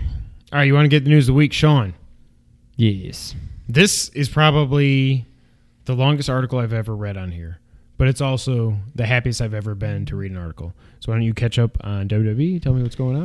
[0.53, 1.95] All right, you want to get the news of the week, Sean?
[2.77, 3.35] Yes.
[3.69, 5.25] This is probably
[5.87, 7.59] the longest article I've ever read on here,
[7.99, 10.73] but it's also the happiest I've ever been to read an article.
[11.01, 12.61] So why don't you catch up on WWE?
[12.63, 13.17] Tell me what's going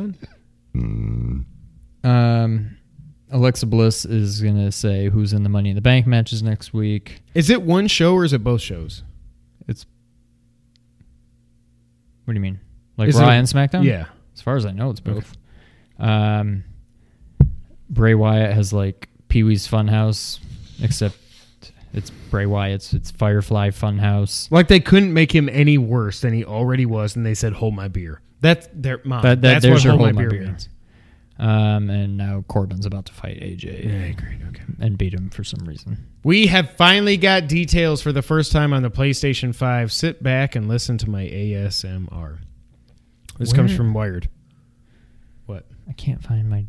[0.74, 1.46] on.
[2.04, 2.76] Um,
[3.30, 6.72] Alexa Bliss is going to say who's in the Money in the Bank matches next
[6.72, 7.22] week.
[7.34, 9.02] Is it one show or is it both shows?
[9.68, 9.86] It's
[12.24, 12.60] what do you mean?
[12.96, 13.84] Like Is Raw it- and SmackDown?
[13.84, 14.06] Yeah.
[14.34, 15.36] As far as I know, it's both.
[15.98, 16.64] Um,
[17.90, 20.38] Bray Wyatt has like Pee Wee's Funhouse,
[20.82, 21.16] except
[21.92, 22.92] it's Bray Wyatt's.
[22.94, 24.50] It's Firefly Funhouse.
[24.50, 27.74] Like they couldn't make him any worse than he already was, and they said, "Hold
[27.74, 29.22] my beer." That's their mom.
[29.22, 30.68] That- that- that's what hold, hold my my beer, means.
[31.38, 34.38] Um, and now Corbin's about to fight AJ Yeah, great.
[34.48, 34.62] Okay.
[34.80, 36.06] and beat him for some reason.
[36.24, 39.90] We have finally got details for the first time on the PlayStation 5.
[39.92, 42.38] Sit back and listen to my ASMR.
[43.38, 44.28] This comes from Wired.
[45.46, 45.66] What?
[45.88, 46.66] I can't find my.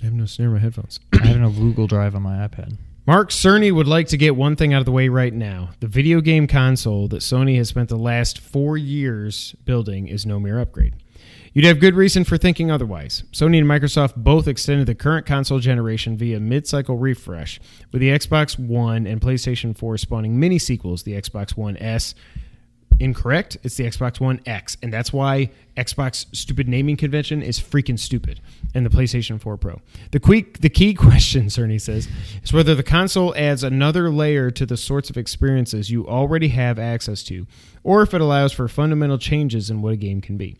[0.00, 1.00] I have no snare in my headphones.
[1.14, 2.76] I have no Google Drive on my iPad.
[3.10, 5.70] Mark Cerny would like to get one thing out of the way right now.
[5.80, 10.38] The video game console that Sony has spent the last four years building is no
[10.38, 10.94] mere upgrade.
[11.52, 13.24] You'd have good reason for thinking otherwise.
[13.32, 17.58] Sony and Microsoft both extended the current console generation via mid cycle refresh,
[17.90, 22.14] with the Xbox One and PlayStation 4 spawning mini sequels, the Xbox One S.
[23.00, 23.56] Incorrect.
[23.62, 28.40] It's the Xbox One X, and that's why Xbox stupid naming convention is freaking stupid.
[28.74, 29.80] And the PlayStation 4 Pro.
[30.10, 32.08] The key, the key question, Cerny says,
[32.42, 36.78] is whether the console adds another layer to the sorts of experiences you already have
[36.78, 37.46] access to,
[37.82, 40.58] or if it allows for fundamental changes in what a game can be.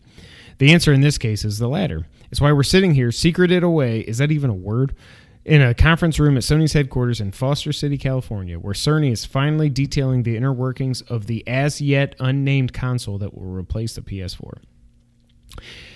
[0.57, 2.07] The answer in this case is the latter.
[2.31, 3.99] It's why we're sitting here, secreted away.
[4.01, 4.95] Is that even a word?
[5.43, 9.69] In a conference room at Sony's headquarters in Foster City, California, where Cerny is finally
[9.69, 14.59] detailing the inner workings of the as yet unnamed console that will replace the PS4.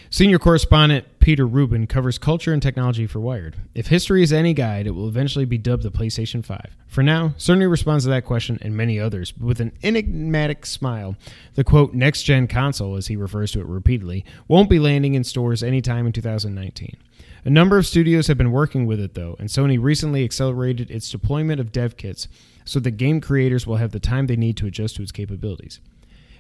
[0.10, 3.56] Senior correspondent Peter Rubin covers culture and technology for Wired.
[3.76, 6.76] If history is any guide, it will eventually be dubbed the PlayStation 5.
[6.88, 11.18] For now, Cerny responds to that question and many others with an enigmatic smile.
[11.54, 15.24] The quote, next gen console, as he refers to it repeatedly, won't be landing in
[15.24, 16.98] stores anytime in 2019.
[17.46, 21.12] A number of studios have been working with it, though, and Sony recently accelerated its
[21.12, 22.28] deployment of dev kits
[22.66, 25.80] so that game creators will have the time they need to adjust to its capabilities.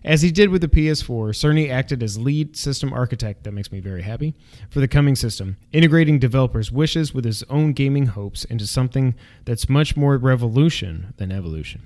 [0.03, 3.79] As he did with the PS4, Cerny acted as lead system architect, that makes me
[3.79, 4.33] very happy,
[4.71, 9.13] for the coming system, integrating developers' wishes with his own gaming hopes into something
[9.45, 11.83] that's much more revolution than evolution.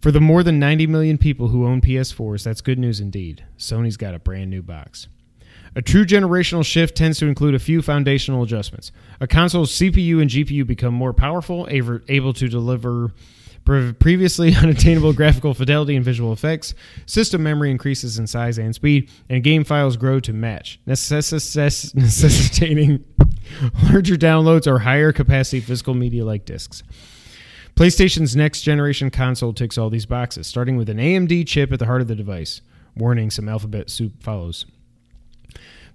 [0.00, 3.44] For the more than 90 million people who own PS4s, that's good news indeed.
[3.58, 5.08] Sony's got a brand new box.
[5.78, 8.90] A true generational shift tends to include a few foundational adjustments.
[9.20, 13.12] A console's CPU and GPU become more powerful, able to deliver
[13.64, 16.74] previously unattainable graphical fidelity and visual effects.
[17.06, 23.04] System memory increases in size and speed, and game files grow to match, necess- necessitating
[23.84, 26.82] larger downloads or higher capacity physical media like discs.
[27.76, 31.86] PlayStation's next generation console ticks all these boxes, starting with an AMD chip at the
[31.86, 32.62] heart of the device.
[32.96, 34.66] Warning some alphabet soup follows.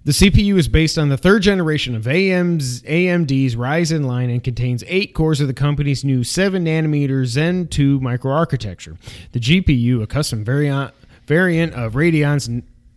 [0.04, 4.84] The CPU is based on the third generation of AM's, AMD's Ryzen line and contains
[4.86, 8.98] eight cores of the company's new 7 nanometer Zen 2 microarchitecture.
[9.32, 10.92] The GPU, a custom variant,
[11.26, 12.50] variant of Radeon's.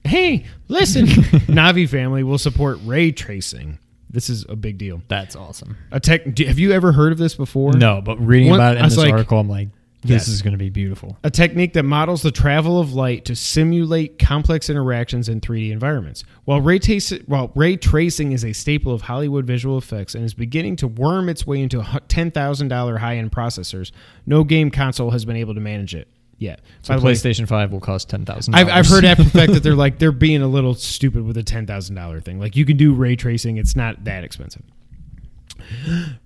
[0.03, 1.05] Hey, listen!
[1.47, 3.79] Navi family will support ray tracing.
[4.09, 5.01] This is a big deal.
[5.07, 5.77] That's awesome.
[5.91, 6.33] A tech.
[6.33, 7.73] do- Have you ever heard of this before?
[7.73, 9.69] No, but reading One- about it I in was this like- article, I'm like,
[10.03, 10.27] this Yes.
[10.27, 11.17] is going to be beautiful.
[11.23, 16.23] a technique that models the travel of light to simulate complex interactions in 3D environments.
[16.45, 16.79] While ray,
[17.25, 21.29] while ray tracing is a staple of Hollywood visual effects and is beginning to worm
[21.29, 23.91] its way into $10,000 high end processors,
[24.25, 26.07] no game console has been able to manage it
[26.37, 26.61] yet.
[26.83, 28.53] So By the way, PlayStation 5 will cost $10,000.
[28.53, 31.37] I've, I've heard after the fact that they're like they're being a little stupid with
[31.37, 32.39] a ten thousand dollar thing.
[32.39, 34.61] Like you can do ray tracing; it's not that expensive.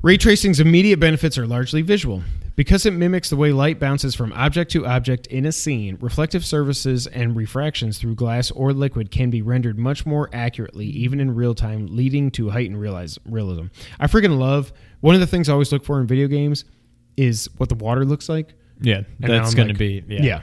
[0.02, 2.22] Ray tracing's immediate benefits are largely visual.
[2.56, 6.46] Because it mimics the way light bounces from object to object in a scene, reflective
[6.46, 11.34] surfaces and refractions through glass or liquid can be rendered much more accurately, even in
[11.34, 13.68] real time, leading to heightened realize, realism.
[14.00, 16.66] I freaking love one of the things I always look for in video games
[17.18, 18.54] is what the water looks like.
[18.82, 20.04] Yeah, And that's going to be.
[20.08, 20.22] Yeah.
[20.22, 20.42] yeah.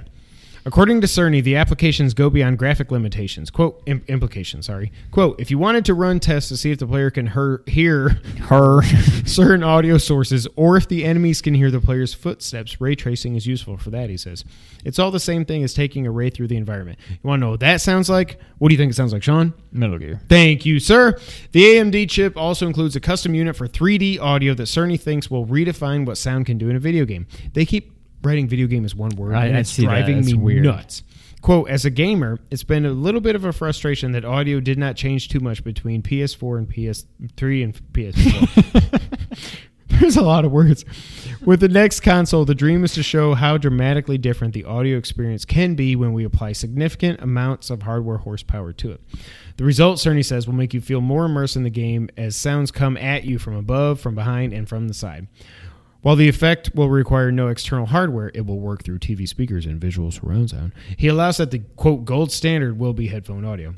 [0.69, 3.49] According to Cerny, the applications go beyond graphic limitations.
[3.49, 4.67] Quote im- implications.
[4.67, 4.93] Sorry.
[5.11, 8.21] Quote: If you wanted to run tests to see if the player can her- hear
[8.41, 8.83] Her.
[9.25, 13.47] certain audio sources, or if the enemies can hear the player's footsteps, ray tracing is
[13.47, 14.11] useful for that.
[14.11, 14.45] He says
[14.85, 16.99] it's all the same thing as taking a ray through the environment.
[17.09, 18.39] You want to know what that sounds like?
[18.59, 19.55] What do you think it sounds like, Sean?
[19.73, 20.21] Metal Gear.
[20.29, 21.19] Thank you, sir.
[21.53, 25.47] The AMD chip also includes a custom unit for 3D audio that Cerny thinks will
[25.47, 27.27] redefine what sound can do in a video game.
[27.55, 29.89] They keep writing video game is one word, I- and I it's see that.
[29.89, 30.65] driving It's me weird.
[30.65, 31.03] nuts.
[31.41, 34.77] Quote, as a gamer, it's been a little bit of a frustration that audio did
[34.77, 39.01] not change too much between PS4 and PS3 and PS4.
[40.01, 40.85] There's a lot of words.
[41.45, 45.45] With the next console, the dream is to show how dramatically different the audio experience
[45.45, 49.01] can be when we apply significant amounts of hardware horsepower to it.
[49.57, 52.71] The result, Cerny says, will make you feel more immersed in the game as sounds
[52.71, 55.27] come at you from above, from behind, and from the side.
[56.03, 59.81] While the effect will require no external hardware, it will work through TV speakers and
[59.81, 60.73] visual surround sound.
[60.97, 63.75] He allows that the quote gold standard will be headphone audio.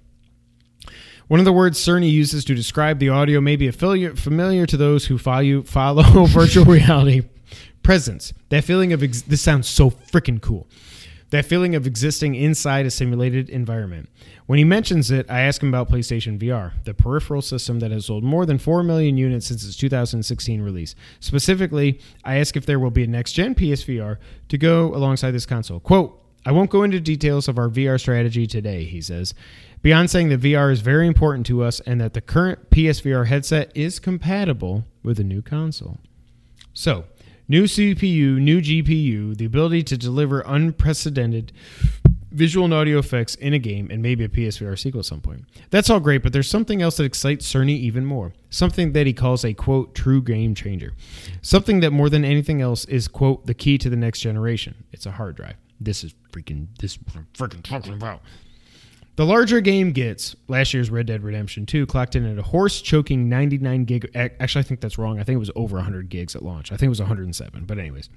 [1.28, 5.06] One of the words Cerny uses to describe the audio may be familiar, to those
[5.06, 7.22] who follow, follow virtual reality.
[7.82, 8.34] Presence.
[8.48, 10.68] That feeling of ex- this sounds so freaking cool.
[11.30, 14.08] That feeling of existing inside a simulated environment.
[14.50, 18.06] When he mentions it, I ask him about PlayStation VR, the peripheral system that has
[18.06, 20.96] sold more than 4 million units since its 2016 release.
[21.20, 24.16] Specifically, I ask if there will be a next gen PSVR
[24.48, 25.78] to go alongside this console.
[25.78, 29.34] Quote, I won't go into details of our VR strategy today, he says.
[29.82, 33.70] Beyond saying that VR is very important to us and that the current PSVR headset
[33.76, 36.00] is compatible with the new console.
[36.74, 37.04] So,
[37.46, 41.52] new CPU, new GPU, the ability to deliver unprecedented
[42.30, 45.44] visual and audio effects in a game, and maybe a PSVR sequel at some point.
[45.70, 48.32] That's all great, but there's something else that excites Cerny even more.
[48.50, 50.92] Something that he calls a quote true game changer.
[51.42, 54.84] Something that more than anything else is quote the key to the next generation.
[54.92, 55.56] It's a hard drive.
[55.80, 58.22] This is freaking this is I'm freaking talking about.
[59.16, 62.80] The larger game gets, last year's Red Dead Redemption 2 clocked in at a horse
[62.80, 64.10] choking 99 gig.
[64.14, 65.20] Actually, I think that's wrong.
[65.20, 66.72] I think it was over 100 gigs at launch.
[66.72, 67.64] I think it was 107.
[67.66, 68.08] But, anyways,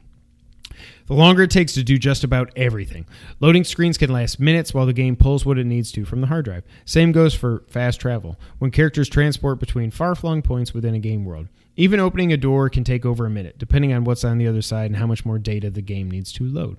[1.07, 3.05] The longer it takes to do just about everything.
[3.39, 6.27] Loading screens can last minutes while the game pulls what it needs to from the
[6.27, 6.63] hard drive.
[6.86, 11.25] Same goes for fast travel, when characters transport between far flung points within a game
[11.25, 11.47] world.
[11.75, 14.61] Even opening a door can take over a minute, depending on what's on the other
[14.61, 16.77] side and how much more data the game needs to load.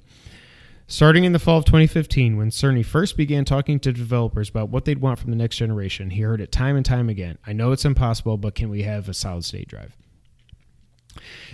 [0.87, 4.85] Starting in the fall of 2015, when Cerny first began talking to developers about what
[4.85, 7.39] they'd want from the next generation, he heard it time and time again.
[7.47, 9.97] I know it's impossible, but can we have a solid state drive?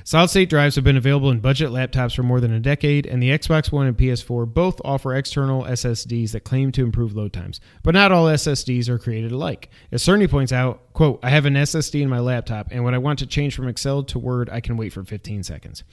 [0.05, 3.23] Solid state drives have been available in budget laptops for more than a decade, and
[3.23, 7.61] the Xbox One and PS4 both offer external SSDs that claim to improve load times.
[7.83, 9.71] But not all SSDs are created alike.
[9.93, 12.99] As Cerny points out, quote, I have an SSD in my laptop, and when I
[12.99, 15.85] want to change from Excel to Word, I can wait for 15 seconds.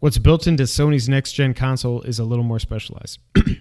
[0.00, 3.18] What's built into Sony's next gen console is a little more specialized.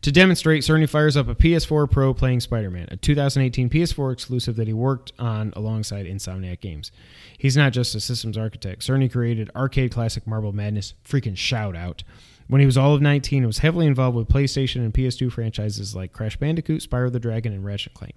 [0.00, 4.56] To demonstrate, Cerny fires up a PS4 Pro playing Spider Man, a 2018 PS4 exclusive
[4.56, 6.90] that he worked on alongside Insomniac Games.
[7.36, 8.82] He's not just a systems architect.
[8.82, 12.02] Cerny created arcade classic Marble Madness, freaking shout out.
[12.48, 15.94] When he was all of 19, he was heavily involved with PlayStation and PS2 franchises
[15.94, 18.14] like Crash Bandicoot, Spyro the Dragon, and Ratchet Clank.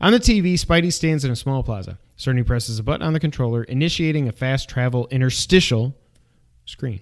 [0.00, 1.98] On the TV, Spidey stands in a small plaza.
[2.18, 5.94] Cerny presses a button on the controller, initiating a fast travel interstitial
[6.64, 7.00] screen.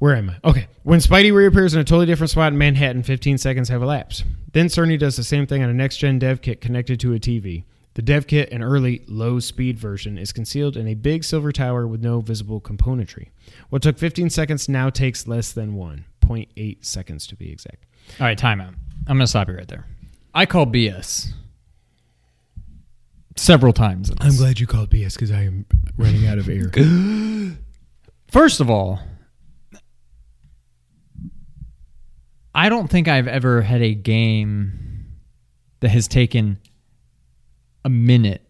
[0.00, 0.48] Where am I?
[0.48, 0.66] Okay.
[0.82, 4.24] When Spidey reappears in a totally different spot in Manhattan, 15 seconds have elapsed.
[4.52, 7.20] Then Cerny does the same thing on a next gen dev kit connected to a
[7.20, 7.64] TV.
[7.94, 11.86] The dev kit, an early low speed version, is concealed in a big silver tower
[11.86, 13.28] with no visible componentry.
[13.68, 17.84] What took 15 seconds now takes less than 1.8 seconds to be exact.
[18.18, 18.74] All right, timeout.
[19.06, 19.86] I'm going to stop you right there.
[20.32, 21.30] I call BS
[23.36, 24.08] several times.
[24.08, 24.38] this.
[24.38, 25.66] glad you called BS because I am
[25.98, 26.70] running out of air.
[28.28, 29.00] First of all,
[32.54, 35.06] I don't think I've ever had a game
[35.80, 36.58] that has taken
[37.84, 38.42] a minute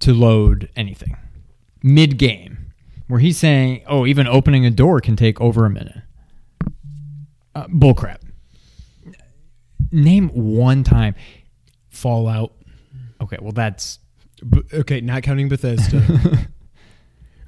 [0.00, 1.16] to load anything
[1.82, 2.72] mid game,
[3.06, 6.02] where he's saying, "Oh, even opening a door can take over a minute."
[7.54, 8.18] Uh, bullcrap.
[9.90, 11.14] Name one time.
[11.88, 12.52] Fallout.
[13.20, 13.98] Okay, well that's
[14.48, 16.00] B- okay, not counting Bethesda.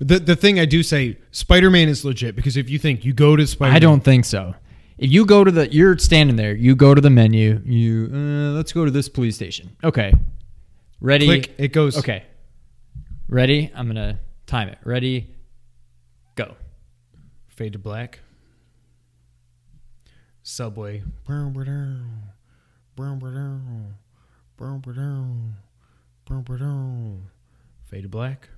[0.01, 3.13] the the thing I do say, Spider Man is legit because if you think you
[3.13, 4.55] go to Spider, I don't think so.
[5.01, 6.55] If you go to the, you're standing there.
[6.55, 7.63] You go to the menu.
[7.65, 9.75] You uh, let's go to this police station.
[9.83, 10.13] Okay,
[11.01, 11.25] ready.
[11.25, 11.97] click, it goes.
[11.97, 12.23] Okay,
[13.27, 13.73] ready.
[13.75, 14.77] I'm gonna time it.
[14.85, 15.35] Ready,
[16.35, 16.55] go.
[17.49, 18.21] fade to black.
[20.43, 21.03] Subway.
[27.87, 28.51] Fade to black.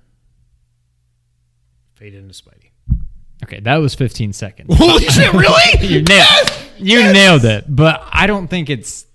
[1.95, 2.72] Fade into Spidey.
[3.43, 4.67] Okay, that was 15 seconds.
[4.77, 5.31] Holy shit!
[5.33, 5.87] Really?
[5.87, 6.53] you nailed.
[6.77, 7.65] You nailed it.
[7.67, 9.05] But I don't think it's.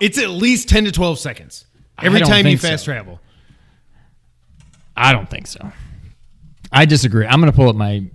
[0.00, 1.64] It's at least ten to twelve seconds
[2.02, 2.68] every time you think so.
[2.68, 3.20] fast travel.
[4.94, 5.72] I don't think so.
[6.70, 7.26] I disagree.
[7.26, 8.10] I'm gonna pull up my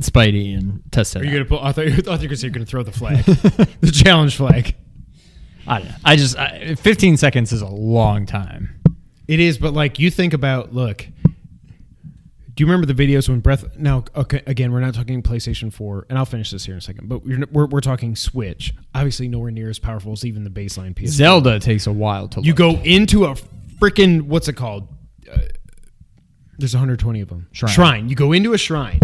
[0.00, 1.22] Spidey and test it.
[1.22, 1.48] Are you out.
[1.48, 1.62] gonna put?
[1.62, 4.74] I thought you, I thought you were going to throw the flag, the challenge flag.
[5.66, 5.94] I don't know.
[6.04, 8.80] I just I, 15 seconds is a long time.
[9.26, 11.06] It is, but like you think about, look.
[12.58, 13.78] Do you remember the videos when Breath?
[13.78, 16.80] Now, okay, again, we're not talking PlayStation Four, and I'll finish this here in a
[16.80, 17.08] second.
[17.08, 18.74] But we're we're, we're talking Switch.
[18.96, 21.12] Obviously, nowhere near as powerful as even the baseline PS.
[21.12, 22.40] Zelda takes a while to.
[22.40, 22.56] You load.
[22.56, 23.36] go into a
[23.78, 24.88] freaking what's it called?
[25.32, 25.38] Uh,
[26.58, 27.46] there's 120 of them.
[27.52, 28.08] Shrine.
[28.08, 28.98] You go into a shrine.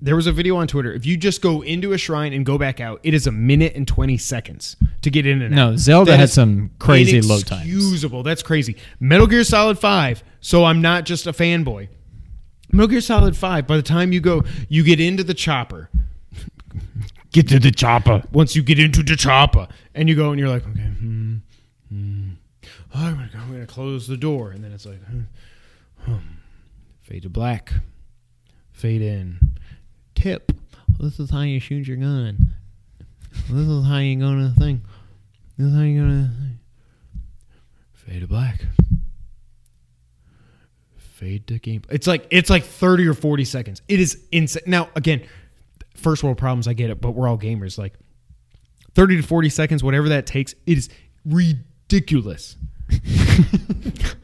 [0.00, 0.94] There was a video on Twitter.
[0.94, 3.74] If you just go into a shrine and go back out, it is a minute
[3.74, 5.70] and 20 seconds to get in and out.
[5.72, 7.66] No, Zelda That had some crazy load times.
[7.66, 8.22] Usable.
[8.22, 8.78] That's crazy.
[9.00, 10.24] Metal Gear Solid 5.
[10.40, 11.88] So I'm not just a fanboy.
[12.76, 15.88] Metal Gear Solid 5, by the time you go, you get into the chopper.
[17.32, 18.22] Get to the chopper.
[18.32, 21.36] Once you get into the chopper, and you go and you're like, okay, hmm,
[21.88, 22.30] hmm.
[22.94, 25.20] Oh, I'm gonna, I'm gonna close the door, and then it's like, hmm,
[26.00, 26.16] hmm.
[27.00, 27.72] fade to black,
[28.72, 29.38] fade in.
[30.14, 30.52] Tip:
[31.00, 32.54] This is how you shoot your gun.
[33.50, 34.82] This is how you gonna thing.
[35.56, 36.30] This is how you gonna
[37.94, 38.60] fade to black.
[41.16, 41.82] Fade to game.
[41.88, 43.80] It's like it's like thirty or forty seconds.
[43.88, 44.64] It is insane.
[44.66, 45.26] Now again,
[45.94, 46.68] first world problems.
[46.68, 47.78] I get it, but we're all gamers.
[47.78, 47.94] Like
[48.94, 50.54] thirty to forty seconds, whatever that takes.
[50.66, 50.90] It is
[51.24, 52.56] ridiculous.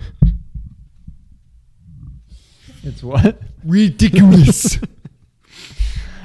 [2.85, 3.41] It's what?
[3.65, 4.79] Ridiculous.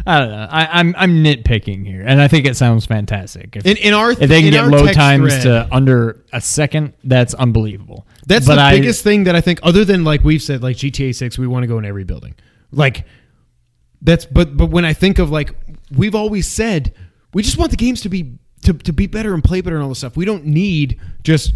[0.07, 0.47] I don't know.
[0.49, 3.55] I, I'm I'm nitpicking here, and I think it sounds fantastic.
[3.57, 6.93] If, in, in our if they can get load times thread- to under a second,
[7.03, 8.07] that's unbelievable.
[8.25, 10.77] That's But the I- biggest thing that I think, other than like we've said, like
[10.77, 12.35] GTA Six, we want to go in every building.
[12.71, 13.05] Like
[14.01, 15.51] that's, but but when I think of like
[15.95, 16.93] we've always said,
[17.33, 19.83] we just want the games to be to, to be better and play better and
[19.83, 20.15] all this stuff.
[20.15, 21.53] We don't need just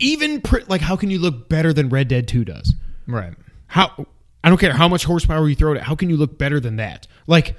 [0.00, 2.74] even pr- like how can you look better than Red Dead Two does?
[3.06, 3.34] Right.
[3.68, 4.06] How
[4.42, 5.82] I don't care how much horsepower you throw at it.
[5.82, 7.06] How can you look better than that?
[7.26, 7.56] Like,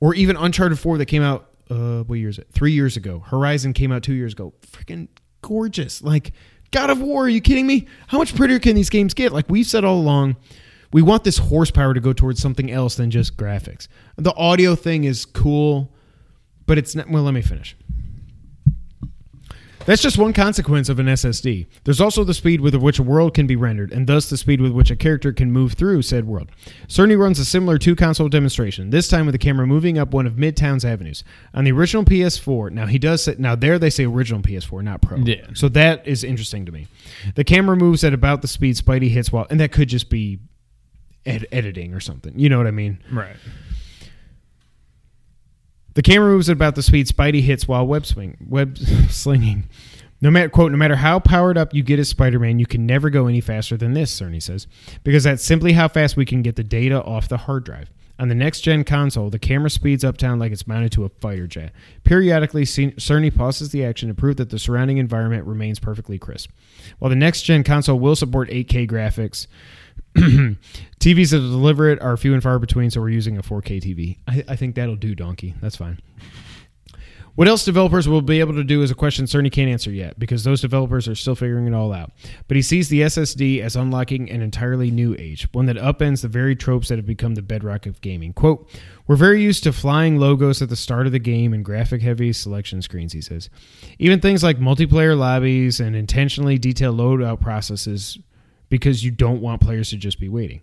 [0.00, 2.48] or even Uncharted 4 that came out, uh, what year is it?
[2.52, 3.20] Three years ago.
[3.20, 4.52] Horizon came out two years ago.
[4.66, 5.08] Freaking
[5.42, 6.02] gorgeous.
[6.02, 6.32] Like,
[6.70, 7.86] God of War, are you kidding me?
[8.08, 9.32] How much prettier can these games get?
[9.32, 10.36] Like, we've said all along,
[10.92, 13.88] we want this horsepower to go towards something else than just graphics.
[14.16, 15.92] The audio thing is cool,
[16.66, 17.08] but it's not.
[17.10, 17.76] Well, let me finish.
[19.86, 21.66] That's just one consequence of an SSD.
[21.84, 24.60] There's also the speed with which a world can be rendered, and thus the speed
[24.60, 26.50] with which a character can move through said world.
[26.88, 30.26] Cerny runs a similar two console demonstration, this time with the camera moving up one
[30.26, 31.24] of Midtown's avenues.
[31.54, 35.00] On the original PS4, now he does say, now there they say original PS4, not
[35.00, 35.18] Pro.
[35.18, 35.46] Yeah.
[35.54, 36.88] So that is interesting to me.
[37.34, 40.40] The camera moves at about the speed Spidey hits while, and that could just be
[41.24, 42.38] ed- editing or something.
[42.38, 42.98] You know what I mean?
[43.10, 43.36] Right.
[45.96, 48.76] The camera moves at about the speed Spidey hits while web swing web
[49.08, 49.66] slinging.
[50.20, 53.08] No matter quote, no matter how powered up you get as Spider-Man, you can never
[53.08, 54.66] go any faster than this, Cerny says,
[55.04, 57.90] because that's simply how fast we can get the data off the hard drive.
[58.18, 61.08] On the next gen console, the camera speeds up down like it's mounted to a
[61.08, 61.72] fighter jet.
[62.04, 66.50] Periodically, Cerny pauses the action to prove that the surrounding environment remains perfectly crisp.
[66.98, 69.46] While the next gen console will support 8K graphics,
[71.00, 74.18] TVs that deliver it are few and far between, so we're using a 4K TV.
[74.26, 75.54] I, I think that'll do, Donkey.
[75.60, 76.00] That's fine.
[77.36, 80.18] What else developers will be able to do is a question Cerny can't answer yet
[80.18, 82.12] because those developers are still figuring it all out.
[82.48, 86.28] But he sees the SSD as unlocking an entirely new age, one that upends the
[86.28, 88.32] very tropes that have become the bedrock of gaming.
[88.32, 88.66] Quote,
[89.06, 92.32] We're very used to flying logos at the start of the game and graphic heavy
[92.32, 93.50] selection screens, he says.
[93.98, 98.18] Even things like multiplayer lobbies and intentionally detailed loadout processes
[98.68, 100.60] because you don't want players to just be waiting.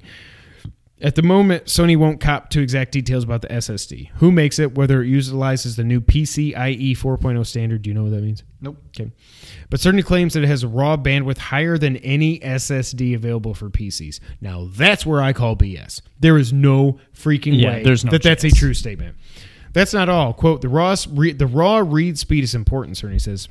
[1.01, 4.12] At the moment, Sony won't cop to exact details about the SSD.
[4.16, 7.82] Who makes it, whether it utilizes the new PCIe 4.0 standard.
[7.82, 8.43] Do you know what that means?
[8.62, 8.78] Nope.
[8.89, 9.12] Okay.
[9.70, 13.70] But certainly claims that it has a raw bandwidth higher than any SSD available for
[13.70, 14.22] PCs.
[14.39, 16.01] Now, that's where I call BS.
[16.22, 19.18] There is no freaking Yeah, way there's no that that's a true statement.
[19.74, 20.34] That's not all.
[20.34, 23.49] Quote, the raw, re- the raw read speed is important, Cerny says.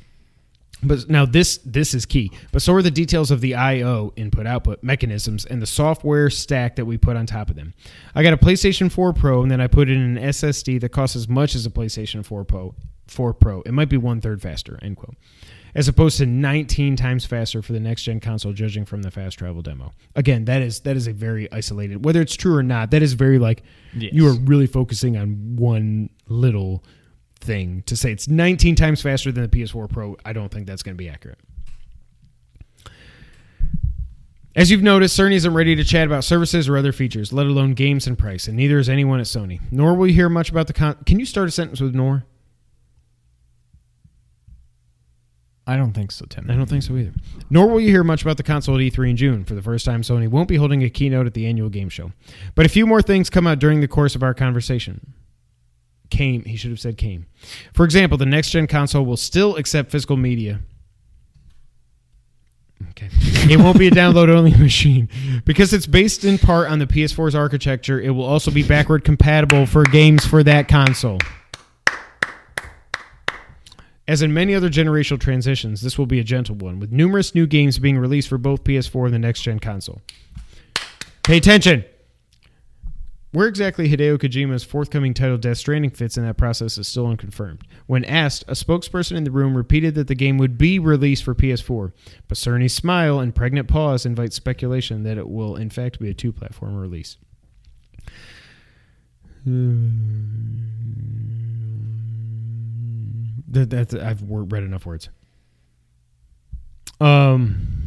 [0.85, 2.31] But now this this is key.
[2.51, 6.75] But so are the details of the I/O input output mechanisms and the software stack
[6.75, 7.73] that we put on top of them.
[8.15, 11.15] I got a PlayStation 4 Pro and then I put in an SSD that costs
[11.15, 12.75] as much as a PlayStation 4 Pro.
[13.07, 13.61] 4 Pro.
[13.61, 14.79] It might be one third faster.
[14.81, 15.15] End quote.
[15.75, 19.39] As opposed to 19 times faster for the next gen console, judging from the fast
[19.39, 19.91] travel demo.
[20.15, 22.05] Again, that is that is a very isolated.
[22.05, 23.63] Whether it's true or not, that is very like
[23.95, 24.13] Yes.
[24.13, 26.83] you are really focusing on one little
[27.43, 30.17] thing to say it's 19 times faster than the PS4 Pro.
[30.25, 31.39] I don't think that's going to be accurate.
[34.55, 37.73] As you've noticed, Cerny isn't ready to chat about services or other features, let alone
[37.73, 39.59] games and price, and neither is anyone at Sony.
[39.71, 40.95] Nor will you hear much about the con.
[41.07, 42.25] Can you start a sentence with nor?
[45.65, 46.51] I don't think so, Tim.
[46.51, 47.13] I don't think so either.
[47.49, 49.45] Nor will you hear much about the console at E3 in June.
[49.45, 52.11] For the first time, Sony won't be holding a keynote at the annual game show.
[52.53, 55.13] But a few more things come out during the course of our conversation.
[56.13, 57.25] Came, he should have said came.
[57.73, 60.59] For example, the next gen console will still accept physical media.
[62.91, 63.09] Okay.
[63.51, 65.09] It won't be a download only machine.
[65.43, 69.65] Because it's based in part on the PS4's architecture, it will also be backward compatible
[69.65, 71.17] for games for that console.
[74.07, 77.47] As in many other generational transitions, this will be a gentle one, with numerous new
[77.47, 80.03] games being released for both PS4 and the next gen console.
[81.23, 81.85] Pay attention!
[83.33, 87.63] Where exactly Hideo Kojima's forthcoming title Death Stranding fits in that process is still unconfirmed.
[87.87, 91.33] When asked, a spokesperson in the room repeated that the game would be released for
[91.33, 91.93] PS4,
[92.27, 96.13] but Cerny's smile and pregnant pause invite speculation that it will in fact be a
[96.13, 97.17] two platform release.
[103.53, 105.09] That, that's I've read enough words.
[106.99, 107.83] Um.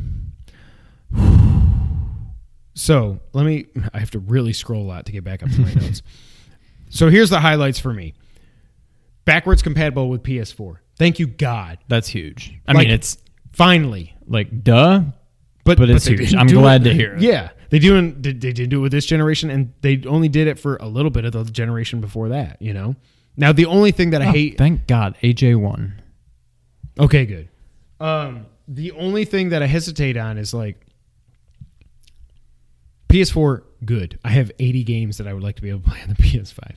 [2.76, 3.66] So let me.
[3.94, 6.02] I have to really scroll a lot to get back up to my notes.
[6.88, 8.14] So here's the highlights for me.
[9.24, 10.76] Backwards compatible with PS4.
[10.96, 11.78] Thank you God.
[11.88, 12.54] That's huge.
[12.68, 13.18] I Like, mean, it's
[13.52, 14.14] finally.
[14.28, 15.02] like duh,
[15.64, 16.30] But But it's they huge.
[16.30, 17.22] didn't I'm do glad to hear it.
[17.22, 18.00] Yeah, they do.
[18.12, 20.86] They, they did do it with this generation, and they only did it for a
[20.86, 22.62] little bit of the generation before that.
[22.62, 22.94] You know.
[23.36, 24.56] Now the only thing that I Oh, hate.
[24.56, 26.00] Thank God, AJ won.
[27.00, 27.48] Okay, good.
[27.98, 30.85] Um, the only thing that I hesitate on is like
[33.08, 33.62] PS4.
[33.84, 34.18] Good.
[34.24, 36.14] I have 80 games that I would like to be able to play on the
[36.16, 36.76] PS5.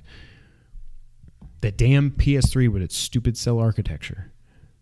[1.61, 4.31] That damn PS3 with its stupid cell architecture.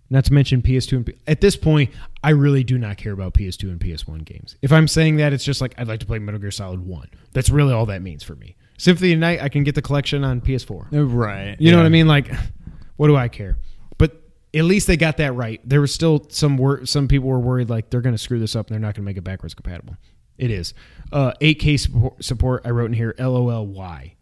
[0.09, 1.91] Not to mention PS2 and P- at this point,
[2.23, 4.55] I really do not care about PS2 and PS1 games.
[4.61, 7.09] If I'm saying that, it's just like I'd like to play Metal Gear Solid One.
[7.33, 8.55] That's really all that means for me.
[8.77, 10.93] Symphony of Night, I can get the collection on PS4.
[10.93, 11.57] Uh, right.
[11.59, 12.07] You know what I mean?
[12.07, 12.31] Like,
[12.95, 13.57] what do I care?
[13.97, 14.21] But
[14.53, 15.59] at least they got that right.
[15.67, 18.55] There was still some wor- some people were worried like they're going to screw this
[18.55, 19.97] up and they're not going to make it backwards compatible.
[20.37, 20.73] It is.
[21.11, 22.61] Uh, 8K support, support.
[22.65, 23.15] I wrote in here.
[23.17, 23.65] LOL.
[23.65, 24.15] Why?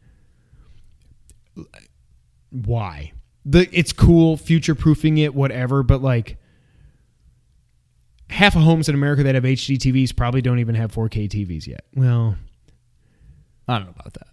[2.52, 3.12] Why?
[3.46, 5.84] The it's cool, future proofing it, whatever.
[5.84, 6.38] But like,
[8.30, 11.68] half of homes in America that have HD TVs probably don't even have 4K TVs
[11.68, 11.86] yet.
[11.94, 12.36] Well,
[13.68, 14.28] I don't know about that.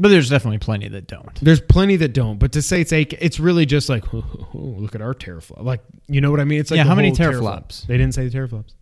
[0.00, 1.40] But there's definitely plenty that don't.
[1.40, 4.94] There's plenty that don't, but to say it's eight, it's really just like, oh, look
[4.94, 5.62] at our teraflop.
[5.62, 6.60] Like, you know what I mean?
[6.60, 7.86] It's like Yeah, how many whole teraflops?
[7.86, 8.74] They didn't say the teraflops.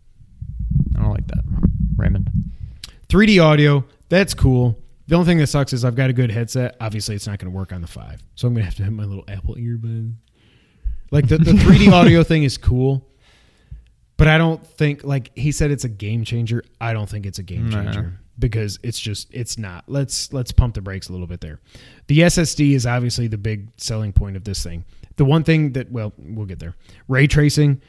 [0.95, 1.43] I don't like that.
[1.97, 2.29] Raymond.
[3.07, 4.79] 3D audio, that's cool.
[5.07, 6.77] The only thing that sucks is I've got a good headset.
[6.79, 8.83] Obviously, it's not going to work on the five, so I'm going to have to
[8.83, 10.13] have my little Apple earbud.
[11.11, 13.07] Like the, the 3D audio thing is cool,
[14.17, 16.63] but I don't think like he said it's a game changer.
[16.79, 19.83] I don't think it's a game changer because it's just it's not.
[19.87, 21.59] Let's let's pump the brakes a little bit there.
[22.07, 24.85] The SSD is obviously the big selling point of this thing.
[25.17, 26.75] The one thing that well, we'll get there.
[27.07, 27.81] Ray tracing,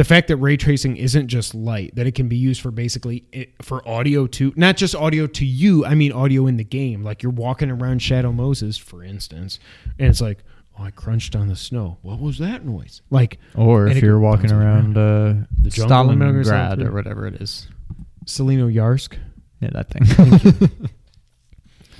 [0.00, 3.22] the fact that ray tracing isn't just light, that it can be used for basically
[3.32, 5.84] it, for audio too, not just audio to you.
[5.84, 7.04] I mean audio in the game.
[7.04, 9.58] Like you're walking around Shadow Moses, for instance,
[9.98, 10.38] and it's like,
[10.78, 11.98] oh, I crunched on the snow.
[12.00, 13.02] What was that noise?
[13.10, 16.74] Like Or if you're walking bounces around uh, The jungle in Metal Gear Solid Stalingrad
[16.76, 16.84] 3.
[16.86, 17.68] or whatever it is.
[18.24, 19.18] Tselinoyarsk.
[19.60, 20.70] Yeah, that thing.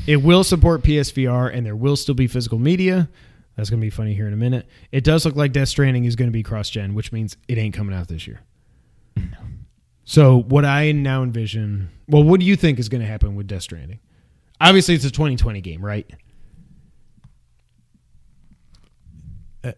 [0.06, 3.10] It will support PSVR and there will still be physical media.
[3.60, 4.66] That's going to be funny here in a minute.
[4.90, 7.58] It does look like Death Stranding is going to be cross gen, which means it
[7.58, 8.40] ain't coming out this year.
[10.04, 13.46] So, what I now envision, well, what do you think is going to happen with
[13.48, 13.98] Death Stranding?
[14.62, 16.10] Obviously, it's a 2020 game, right?
[19.62, 19.72] Uh,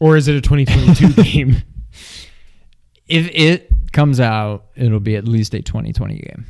[0.00, 1.62] or is it a 2022 game?
[3.06, 6.46] if it comes out, it'll be at least a 2020 game.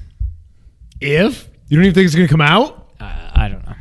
[0.99, 3.75] If you don't even think it's going to come out, Uh, I don't know.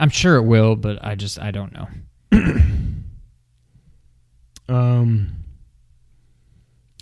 [0.00, 1.88] I'm sure it will, but I just I don't know.
[4.70, 5.32] Um,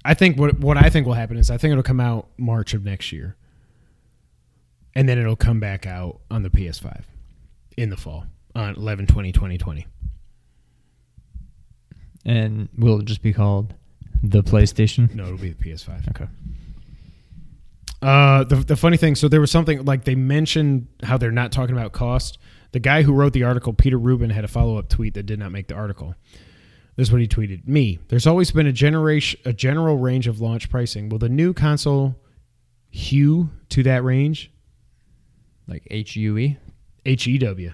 [0.04, 2.72] I think what what I think will happen is I think it'll come out March
[2.72, 3.36] of next year,
[4.94, 7.02] and then it'll come back out on the PS5
[7.76, 8.24] in the fall
[8.54, 9.86] on 11 20 2020.
[12.24, 13.74] And will it just be called
[14.22, 15.14] the PlayStation?
[15.14, 16.08] No, it'll be the PS5.
[16.08, 16.26] Okay.
[18.00, 21.52] Uh, the the funny thing, so there was something like they mentioned how they're not
[21.52, 22.38] talking about cost.
[22.72, 25.38] The guy who wrote the article, Peter Rubin, had a follow up tweet that did
[25.38, 26.14] not make the article.
[26.96, 30.40] This is what he tweeted: Me, there's always been a generation, a general range of
[30.40, 31.08] launch pricing.
[31.08, 32.16] Will the new console
[32.90, 34.50] hew to that range?
[35.66, 36.58] Like H U E.
[37.06, 37.72] H E W.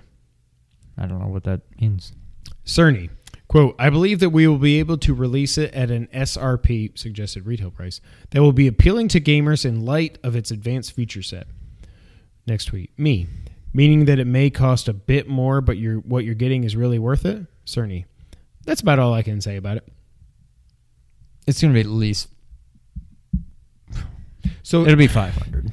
[0.97, 2.13] I don't know what that means.
[2.65, 3.11] Cerny.
[3.49, 7.47] Quote, I believe that we will be able to release it at an SRP, suggested
[7.47, 11.47] retail price, that will be appealing to gamers in light of its advanced feature set.
[12.47, 12.91] Next tweet.
[12.99, 13.29] Me.
[13.75, 16.99] Meaning that it may cost a bit more, but you're, what you're getting is really
[16.99, 17.45] worth it?
[17.67, 18.05] Cerny.
[18.65, 19.89] That's about all I can say about it.
[21.47, 22.29] It's gonna be at least.
[24.63, 25.71] So It'll be 500.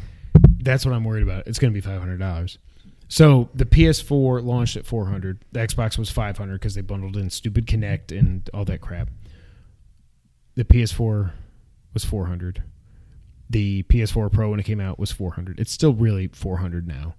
[0.60, 1.48] that's what I'm worried about.
[1.48, 2.58] It's going to be five hundred dollars.
[3.08, 5.44] So the PS4 launched at four hundred.
[5.54, 9.10] The Xbox was five hundred because they bundled in stupid Kinect and all that crap.
[10.56, 11.32] The PS4
[11.94, 12.64] was four hundred.
[13.50, 15.60] The PS4 Pro when it came out was four hundred.
[15.60, 17.16] It's still really four hundred now.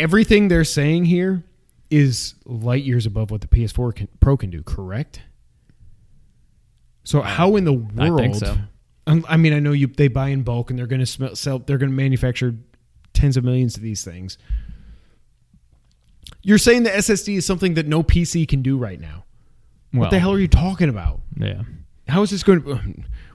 [0.00, 1.44] Everything they're saying here
[1.90, 4.62] is light years above what the PS4 can, Pro can do.
[4.62, 5.20] Correct.
[7.04, 8.20] So uh, how in the world?
[8.20, 8.56] I think so.
[9.06, 9.88] I mean, I know you.
[9.88, 11.58] They buy in bulk, and they're going to sell.
[11.58, 12.54] They're going to manufacture
[13.12, 14.38] tens of millions of these things.
[16.42, 19.24] You're saying the SSD is something that no PC can do right now.
[19.92, 21.20] Well, what the hell are you talking about?
[21.36, 21.62] Yeah.
[22.08, 22.72] How is this going to?
[22.72, 22.80] Uh,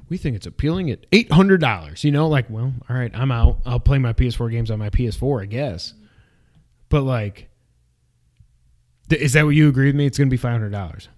[0.08, 2.04] we think it's appealing at eight hundred dollars.
[2.04, 3.60] You know, like, well, all right, I'm out.
[3.66, 5.94] I'll play my PS4 games on my PS4, I guess.
[6.90, 7.50] But like,
[9.10, 10.06] th- is that what you agree with me?
[10.06, 11.10] It's going to be five hundred dollars.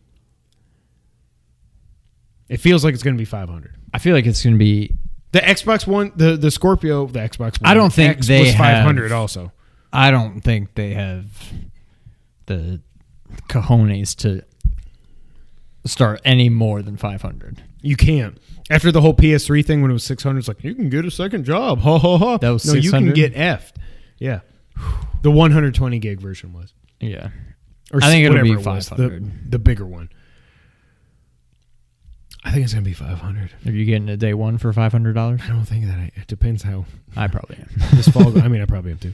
[2.50, 3.76] It feels like it's going to be five hundred.
[3.94, 4.96] I feel like it's gonna be.
[5.34, 7.70] The Xbox One, the the Scorpio, the Xbox One.
[7.70, 9.12] I don't think X they was have- five hundred.
[9.12, 9.52] Also,
[9.92, 11.26] I don't think they have
[12.46, 12.82] the
[13.50, 14.44] cojones to
[15.86, 17.62] start any more than 500.
[17.82, 18.38] you can't.
[18.70, 21.06] After the whole PS3 thing, when it was six hundred, it's like you can get
[21.06, 21.80] a second job.
[21.80, 22.38] Ha ha ha.
[22.38, 23.16] That was no, you can 600?
[23.16, 23.74] get effed.
[24.20, 24.40] Yeah,
[25.22, 26.74] the one hundred twenty gig version was.
[27.00, 27.30] Yeah.
[27.94, 29.52] Or I think it'll be it was, the, 500.
[29.52, 30.10] the bigger one.
[32.44, 33.52] I think it's gonna be five hundred.
[33.66, 35.42] Are you getting a day one for $500?
[35.42, 35.98] I don't think that.
[35.98, 37.70] I, it depends how I probably am.
[37.94, 38.40] this fall.
[38.40, 39.14] I mean, I probably have to.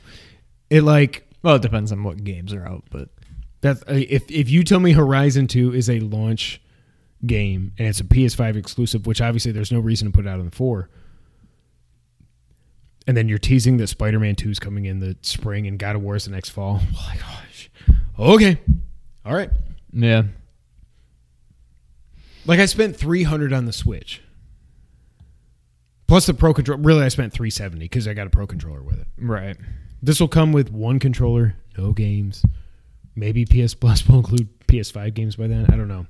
[0.70, 3.10] It like Well, it depends on what games are out, but
[3.62, 6.62] that's uh, if if you tell me Horizon Two is a launch
[7.26, 10.40] game and it's a PS5 exclusive, which obviously there's no reason to put it out
[10.40, 10.90] on the four.
[13.06, 16.02] And then you're teasing that Spider-Man 2 is coming in the spring and God of
[16.02, 16.82] War is the next fall.
[16.96, 17.70] Oh my gosh.
[18.18, 18.58] Okay.
[19.26, 19.50] All right.
[19.92, 20.24] yeah.
[22.46, 24.22] Like I spent three hundred on the Switch.
[26.08, 26.82] Plus the Pro controller.
[26.82, 29.08] Really, I spent three seventy because I got a Pro controller with it.
[29.18, 29.56] Right.
[30.02, 32.44] This will come with one controller, no games.
[33.16, 35.68] Maybe PS Plus will include PS5 games by then.
[35.72, 36.06] I don't know.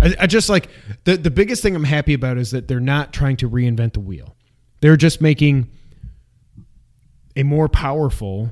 [0.00, 0.68] I, I just like
[1.04, 4.00] the the biggest thing I'm happy about is that they're not trying to reinvent the
[4.00, 4.36] wheel.
[4.80, 5.68] They're just making
[7.38, 8.50] a more powerful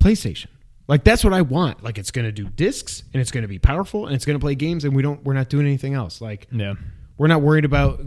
[0.00, 0.46] PlayStation.
[0.86, 1.82] Like that's what I want.
[1.84, 4.38] Like it's going to do discs and it's going to be powerful and it's going
[4.38, 6.20] to play games and we don't we're not doing anything else.
[6.20, 6.74] Like Yeah.
[7.18, 8.00] we're not worried about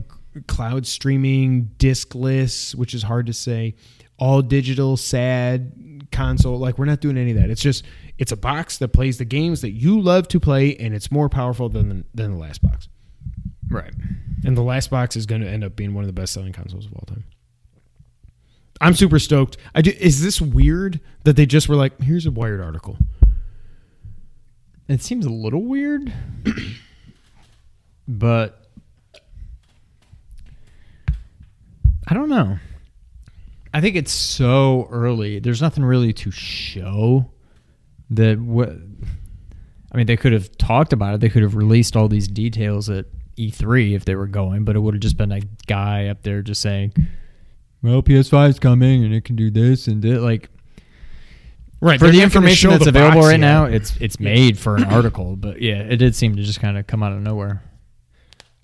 [0.48, 3.76] cloud streaming, diskless, which is hard to say,
[4.18, 6.58] all digital, sad console.
[6.58, 7.50] Like we're not doing any of that.
[7.52, 7.86] It's just
[8.18, 11.28] it's a box that plays the games that you love to play, and it's more
[11.30, 12.88] powerful than than the last box.
[13.70, 13.94] Right.
[14.44, 16.52] And the last box is going to end up being one of the best selling
[16.54, 17.24] consoles of all time.
[18.82, 19.58] I'm super stoked.
[19.76, 22.98] I do, is this weird that they just were like, here's a Wired article.
[24.90, 26.12] It seems a little weird,
[28.08, 28.66] but
[32.08, 32.58] I don't know.
[33.74, 35.40] I think it's so early.
[35.40, 37.32] There's nothing really to show
[38.10, 38.70] that what
[39.92, 41.22] I mean, they could have talked about it.
[41.22, 43.06] They could have released all these details at
[43.38, 46.42] E3 if they were going, but it would have just been a guy up there
[46.42, 46.94] just saying,
[47.82, 50.50] "Well, PS5 is coming and it can do this and that." Like
[51.84, 53.38] Right for the information that's the available right yet.
[53.40, 55.36] now, it's it's made for an article.
[55.36, 57.64] But yeah, it did seem to just kind of come out of nowhere.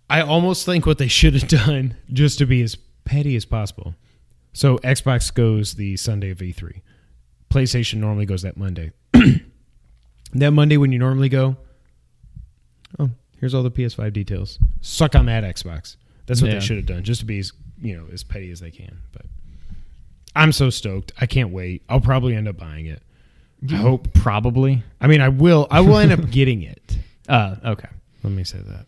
[0.10, 3.96] I almost think what they should have done, just to be as petty as possible.
[4.54, 6.82] So Xbox goes the Sunday of E3.
[7.50, 8.92] PlayStation normally goes that Monday.
[10.34, 11.58] that Monday when you normally go,
[13.00, 13.10] oh,
[13.40, 14.60] here's all the PS5 details.
[14.82, 15.96] Suck on that Xbox.
[16.28, 16.60] That's what Yeah.
[16.60, 17.52] they should have done, just to be as
[17.82, 18.98] you know as petty as they can.
[19.12, 19.26] But
[20.36, 21.12] I'm so stoked.
[21.20, 21.84] I can't wait.
[21.90, 23.02] I'll probably end up buying it.
[23.72, 24.14] I hope.
[24.14, 24.84] Probably.
[25.02, 25.68] I mean, I will.
[25.72, 26.98] I will end up getting it.
[27.28, 27.90] Uh, okay.
[28.24, 28.86] Let me say that.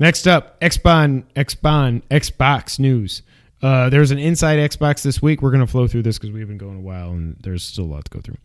[0.00, 3.22] Next up, Xbox, Xbon, Xbox news.
[3.60, 5.42] Uh, there's an inside Xbox this week.
[5.42, 7.84] We're going to flow through this because we've been going a while and there's still
[7.84, 8.36] a lot to go through.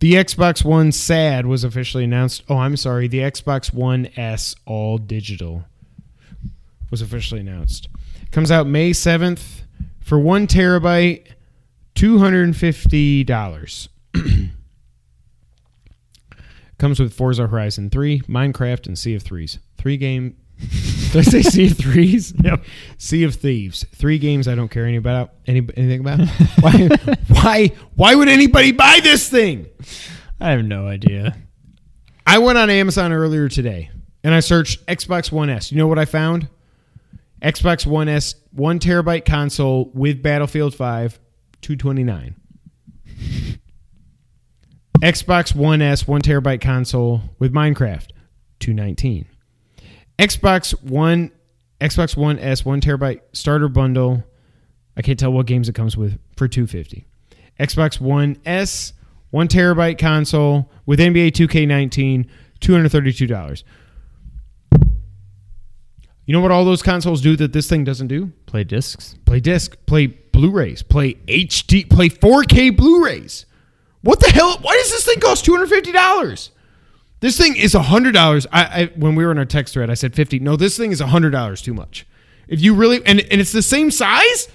[0.00, 2.42] The Xbox One SAD was officially announced.
[2.48, 3.08] Oh, I'm sorry.
[3.08, 5.64] The Xbox One S All Digital
[6.92, 7.88] was officially announced.
[8.30, 9.62] Comes out May 7th
[10.00, 11.26] for one terabyte,
[11.96, 13.88] $250.
[16.78, 19.58] Comes with Forza Horizon 3, Minecraft, and Sea of Threes.
[19.76, 20.36] Three game.
[21.12, 22.34] Did I say Sea of Threes?
[22.42, 22.58] No.
[22.98, 23.86] Sea of Thieves.
[23.94, 25.32] Three games I don't care any about.
[25.46, 26.20] Any, anything about.
[26.60, 26.88] why?
[27.28, 27.72] Why?
[27.94, 29.66] Why would anybody buy this thing?
[30.40, 31.36] I have no idea.
[32.26, 33.90] I went on Amazon earlier today
[34.24, 35.72] and I searched Xbox One S.
[35.72, 36.48] You know what I found?
[37.42, 41.18] Xbox One S, one terabyte console with Battlefield 5,
[41.60, 42.36] 229.
[45.02, 48.06] Xbox One S, one terabyte console with Minecraft,
[48.60, 49.26] 219.
[50.18, 51.32] Xbox One,
[51.80, 54.22] Xbox One S, one terabyte starter bundle.
[54.96, 57.04] I can't tell what games it comes with for 250.
[57.58, 58.92] Xbox One S,
[59.30, 62.28] one terabyte console with NBA 2K19,
[62.60, 63.64] $232.
[66.24, 68.32] You know what all those consoles do that this thing doesn't do?
[68.46, 69.16] Play discs.
[69.24, 73.44] Play disc, play Blu-rays, play HD, play 4K Blu-rays.
[74.02, 74.58] What the hell?
[74.60, 76.50] Why does this thing cost two hundred fifty dollars?
[77.20, 78.46] This thing is hundred dollars.
[78.52, 80.40] I, I when we were in our text thread, I said fifty.
[80.40, 82.04] No, this thing is hundred dollars too much.
[82.48, 84.48] If you really and and it's the same size.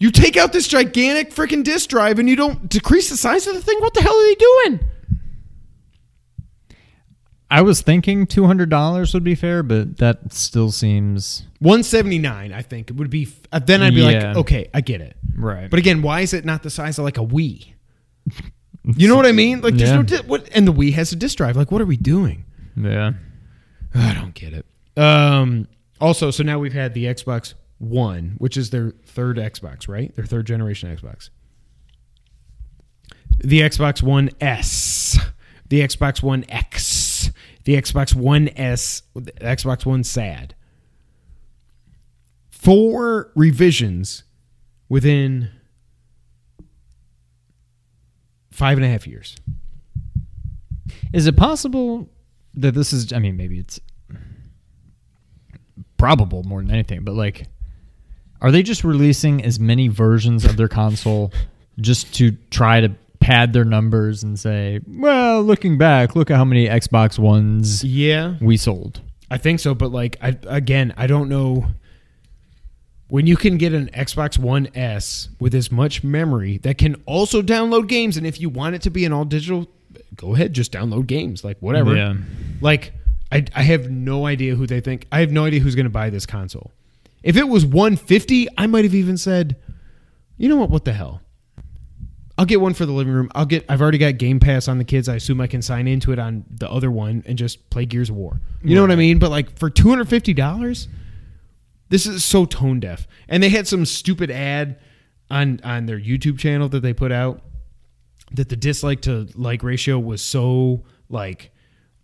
[0.00, 3.54] You take out this gigantic freaking disk drive and you don't decrease the size of
[3.54, 3.80] the thing.
[3.80, 4.80] What the hell are they doing?
[7.50, 12.18] I was thinking two hundred dollars would be fair, but that still seems One seventy
[12.18, 12.52] nine.
[12.52, 13.28] I think it would be.
[13.52, 14.06] uh, Then I'd be Yeah.
[14.28, 15.16] like, okay, I get it.
[15.34, 15.70] right.
[15.70, 17.72] But again, why is it not the size of like a Wii?
[18.96, 19.60] You know what I mean?
[19.60, 19.96] Like, there's Yeah.
[19.96, 21.56] no di- what, and the Wii has a disk drive.
[21.56, 22.44] Like, what are we doing?
[22.76, 23.12] yeah,
[23.94, 24.66] I don't get it.
[24.96, 25.68] Um,
[26.00, 30.14] also, so now we've had the Xbox One, which is their third Xbox, right?
[30.16, 31.30] Their third generation Xbox.
[33.38, 35.18] The Xbox One S,
[35.68, 36.80] the Xbox One X,
[37.68, 40.54] the Xbox One S, Xbox One SAD.
[42.48, 44.22] Four revisions
[44.88, 45.50] within
[48.50, 49.36] five and a half years.
[51.12, 52.08] Is it possible
[52.54, 53.12] that this is?
[53.12, 53.78] I mean, maybe it's
[55.98, 57.48] probable more than anything, but like,
[58.40, 61.34] are they just releasing as many versions of their console
[61.78, 66.44] just to try to pad their numbers and say, well, looking back, look at how
[66.44, 68.34] many Xbox Ones Yeah.
[68.40, 69.00] we sold.
[69.30, 71.66] I think so, but like I again, I don't know
[73.08, 77.42] when you can get an Xbox One S with as much memory that can also
[77.42, 79.66] download games, and if you want it to be an all digital,
[80.14, 81.96] go ahead, just download games, like whatever.
[81.96, 82.14] Yeah.
[82.60, 82.92] Like
[83.32, 85.06] I I have no idea who they think.
[85.12, 86.72] I have no idea who's going to buy this console.
[87.22, 89.56] If it was 150, I might have even said,
[90.36, 90.70] "You know what?
[90.70, 91.20] What the hell?
[92.38, 93.28] I'll get one for the living room.
[93.34, 95.08] I'll get I've already got Game Pass on the kids.
[95.08, 98.10] I assume I can sign into it on the other one and just play Gears
[98.10, 98.40] of War.
[98.62, 99.18] You know what I mean?
[99.18, 100.86] But like for $250,
[101.88, 103.08] this is so tone deaf.
[103.28, 104.78] And they had some stupid ad
[105.30, 107.42] on on their YouTube channel that they put out
[108.32, 111.50] that the dislike to like ratio was so like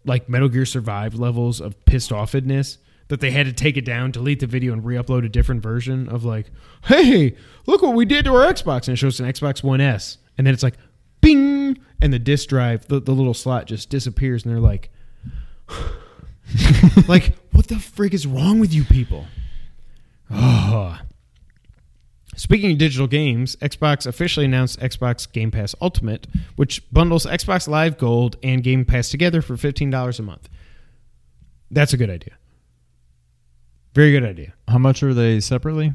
[0.05, 2.79] like Metal Gear Survive levels of pissed offedness
[3.09, 6.09] that they had to take it down, delete the video, and re-upload a different version
[6.09, 6.47] of like,
[6.87, 10.19] hey, look what we did to our Xbox, and it shows an Xbox One S,
[10.37, 10.77] and then it's like,
[11.21, 14.91] bing, and the disk drive, the, the little slot just disappears, and they're like,
[17.09, 19.27] like, what the frick is wrong with you people?
[20.31, 21.01] Oh.
[22.37, 26.27] Speaking of digital games, Xbox officially announced Xbox Game Pass Ultimate,
[26.57, 30.49] which bundles Xbox Live Gold and Game Pass together for $15 a month.
[31.71, 32.35] That's a good idea.
[33.95, 34.55] Very good idea.
[34.67, 35.95] How much are they separately?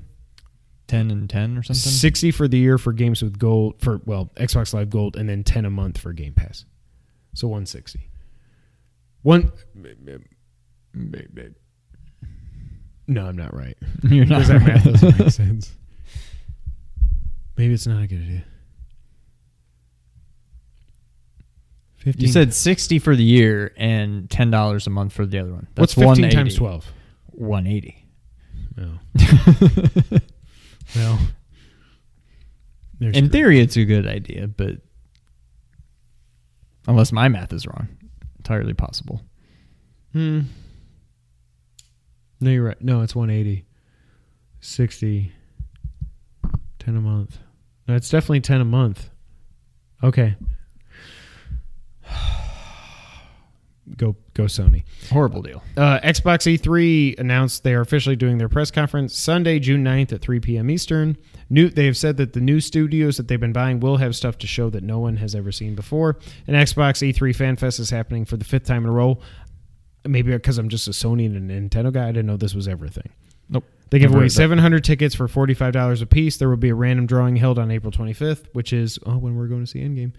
[0.89, 1.79] 10 and 10 or something?
[1.79, 5.43] 60 for the year for games with gold for well, Xbox Live Gold and then
[5.43, 6.65] 10 a month for Game Pass.
[7.33, 8.09] So 160.
[9.21, 9.51] One
[13.07, 13.77] No, I'm not right.
[14.03, 15.71] You're not Because that math doesn't make sense.
[17.57, 18.45] Maybe it's not a good idea.
[21.97, 22.21] 15.
[22.21, 25.67] You said 60 for the year and $10 a month for the other one.
[25.75, 26.85] what's That's 15 times 12?
[27.31, 28.05] 180.
[28.77, 28.99] No.
[30.95, 31.19] Well,
[33.01, 34.77] In theory, it's a good idea, but
[36.87, 37.87] unless my math is wrong,
[38.37, 39.21] entirely possible.
[40.13, 40.41] Hmm.
[42.41, 42.81] No, you're right.
[42.81, 43.65] No, it's 180.
[44.61, 45.31] 60.
[46.79, 47.37] 10 a month.
[47.87, 49.09] No, it's definitely 10 a month.
[50.03, 50.35] Okay.
[53.97, 54.83] Go go Sony.
[55.11, 55.63] Horrible deal.
[55.75, 60.21] Uh, Xbox E3 announced they are officially doing their press conference Sunday, June 9th at
[60.21, 60.69] 3 p.m.
[60.69, 61.17] Eastern.
[61.49, 64.37] New, they have said that the new studios that they've been buying will have stuff
[64.39, 66.17] to show that no one has ever seen before.
[66.47, 69.19] And Xbox E3 Fan Fest is happening for the fifth time in a row.
[70.05, 72.67] Maybe because I'm just a Sony and a Nintendo guy, I didn't know this was
[72.67, 73.09] everything.
[73.49, 73.65] Nope.
[73.89, 76.37] They give away 700 tickets for $45 a piece.
[76.37, 79.47] There will be a random drawing held on April 25th, which is oh, when we're
[79.47, 80.13] going to see Endgame.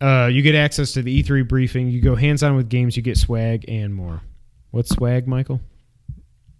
[0.00, 1.88] Uh, you get access to the E3 briefing.
[1.88, 2.96] You go hands on with games.
[2.96, 4.22] You get swag and more.
[4.70, 5.60] What's swag, Michael?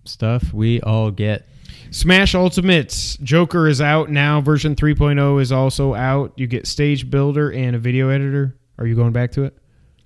[0.04, 1.46] Stuff we all get.
[1.90, 3.16] Smash Ultimates.
[3.18, 4.40] Joker is out now.
[4.40, 6.32] Version 3.0 is also out.
[6.36, 8.56] You get Stage Builder and a video editor.
[8.78, 9.56] Are you going back to it?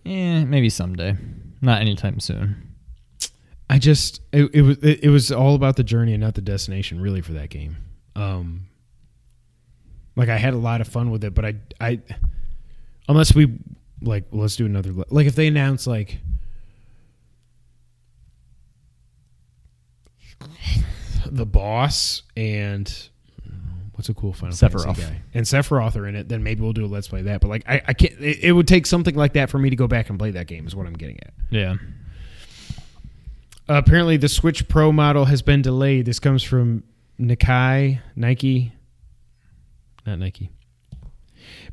[0.07, 1.17] Eh, maybe someday.
[1.61, 2.75] Not anytime soon.
[3.69, 6.41] I just it, it was it, it was all about the journey and not the
[6.41, 7.77] destination really for that game.
[8.17, 8.67] Um
[10.17, 12.01] like I had a lot of fun with it, but I I
[13.09, 13.59] unless we
[14.03, 16.19] like let's do another le- like if they announce like
[21.27, 23.09] the boss and
[23.95, 24.85] what's a cool Final Sephiroth.
[24.97, 27.41] Fantasy guy and Sephiroth are in it, then maybe we'll do a let's play that.
[27.41, 28.15] But like I, I can't.
[28.21, 30.47] It, it would take something like that for me to go back and play that
[30.47, 30.67] game.
[30.67, 31.33] Is what I'm getting at.
[31.51, 31.75] Yeah.
[33.69, 36.07] Uh, apparently, the Switch Pro model has been delayed.
[36.07, 36.83] This comes from
[37.21, 38.73] Nikkei, Nike,
[40.07, 40.51] not Nike.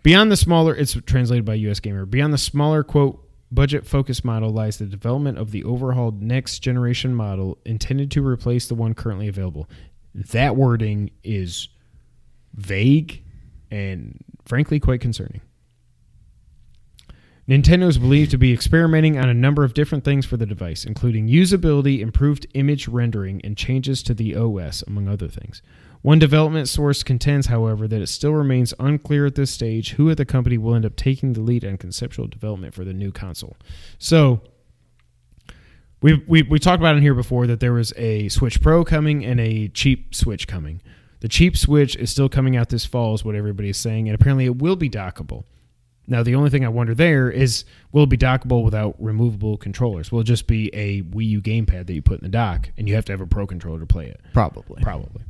[0.08, 2.06] Beyond the smaller, it's translated by US Gamer.
[2.06, 7.14] Beyond the smaller quote budget focused model lies the development of the overhauled next generation
[7.14, 9.70] model intended to replace the one currently available.
[10.16, 11.68] That wording is
[12.54, 13.22] vague
[13.70, 15.42] and frankly quite concerning.
[17.46, 20.86] Nintendo is believed to be experimenting on a number of different things for the device,
[20.86, 25.62] including usability, improved image rendering, and changes to the OS, among other things.
[26.02, 30.18] One development source contends, however, that it still remains unclear at this stage who at
[30.18, 33.58] the company will end up taking the lead on conceptual development for the new console.
[33.98, 34.42] So,
[36.02, 39.26] we, we, we talked about in here before that there was a Switch Pro coming
[39.26, 40.82] and a cheap Switch coming.
[41.22, 44.14] The cheap Switch is still coming out this fall, is what everybody is saying, and
[44.14, 45.46] apparently it will be dockable.
[46.10, 50.12] Now, the only thing I wonder there is will it be dockable without removable controllers?
[50.12, 52.88] Will it just be a Wii U gamepad that you put in the dock and
[52.88, 54.22] you have to have a Pro controller to play it?
[54.34, 54.82] Probably.
[54.82, 55.24] Probably.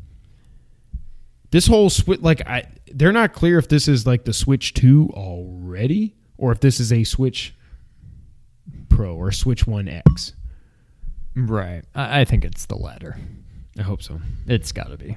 [1.52, 5.12] This whole switch, like, I, they're not clear if this is like the Switch 2
[5.14, 7.56] already or if this is a Switch
[8.89, 10.34] Pro or Switch 1X.
[11.36, 11.84] Right.
[11.95, 13.18] I, I think it's the latter.
[13.78, 14.20] I hope so.
[14.48, 15.16] It's got to be.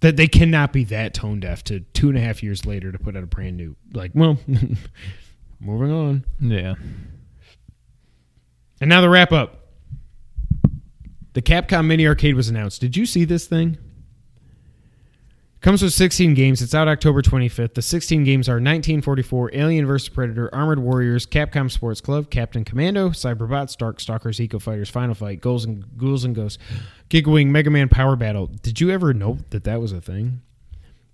[0.00, 2.98] That they cannot be that tone deaf to two and a half years later to
[2.98, 4.38] put out a brand new, like, well,
[5.60, 6.24] moving on.
[6.40, 6.74] Yeah.
[8.80, 9.62] And now the wrap up.
[11.32, 12.80] The Capcom Mini Arcade was announced.
[12.80, 13.78] Did you see this thing?
[15.66, 16.62] Comes with 16 games.
[16.62, 17.74] It's out October 25th.
[17.74, 20.08] The 16 games are 1944, Alien vs.
[20.08, 25.40] Predator, Armored Warriors, Capcom Sports Club, Captain Commando, Cyberbots, Dark Stalkers, Eco Fighters, Final Fight,
[25.40, 26.62] Ghouls and Ghouls and Ghosts,
[27.10, 28.46] Gigawing, Mega Man Power Battle.
[28.62, 30.40] Did you ever know that that was a thing?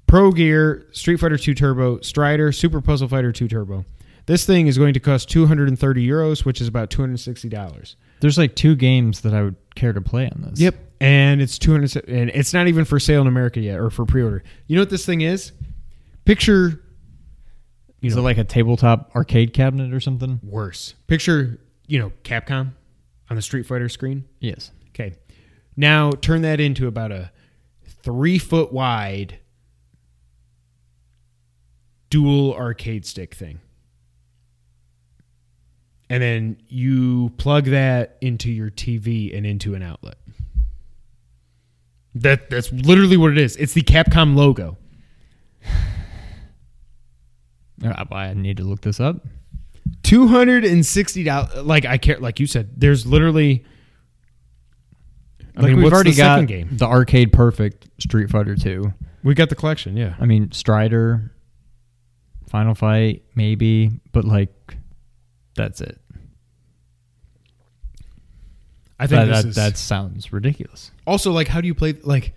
[0.06, 3.86] Pro Gear, Street Fighter 2 Turbo, Strider, Super Puzzle Fighter 2 Turbo.
[4.26, 7.96] This thing is going to cost 230 euros, which is about 260 dollars.
[8.20, 10.60] There's like two games that I would care to play on this.
[10.60, 14.06] Yep, and it's 200 and it's not even for sale in America yet or for
[14.06, 14.44] pre-order.
[14.68, 15.50] You know what this thing is?
[16.24, 16.80] Picture
[18.00, 20.38] you Is know it like a tabletop arcade cabinet or something?
[20.44, 20.94] worse.
[21.08, 22.74] Picture, you know, Capcom
[23.28, 24.24] on the Street Fighter screen.
[24.38, 24.70] Yes.
[24.90, 25.14] Okay.
[25.76, 27.32] Now turn that into about a
[28.04, 29.40] 3 foot wide
[32.10, 33.58] dual arcade stick thing.
[36.08, 40.16] And then you plug that into your TV and into an outlet.
[42.14, 43.56] That that's literally what it is.
[43.56, 44.76] It's the Capcom logo.
[47.84, 49.26] Uh, I need to look this up.
[50.04, 51.64] Two hundred and sixty dollars.
[51.64, 52.16] Like I care.
[52.18, 53.64] Like you said, there's literally.
[55.56, 56.68] I Like mean, we've already the got game?
[56.72, 58.90] the arcade perfect Street Fighter 2.
[59.22, 59.96] We got the collection.
[59.96, 60.14] Yeah.
[60.20, 61.32] I mean Strider,
[62.48, 64.76] Final Fight, maybe, but like
[65.56, 66.00] that's it.
[68.98, 70.90] I think That, this that, is that sounds ridiculous.
[71.06, 72.34] also like how do you play like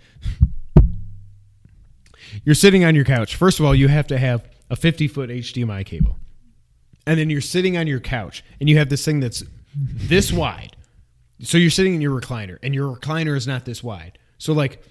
[2.44, 3.36] you're sitting on your couch.
[3.36, 6.16] First of all you have to have a 50 foot hdmi cable.
[7.06, 9.44] And then you're sitting on your couch and you have this thing that's
[9.74, 10.76] this wide.
[11.40, 14.18] So you're sitting in your recliner and your recliner is not this wide.
[14.38, 14.82] So like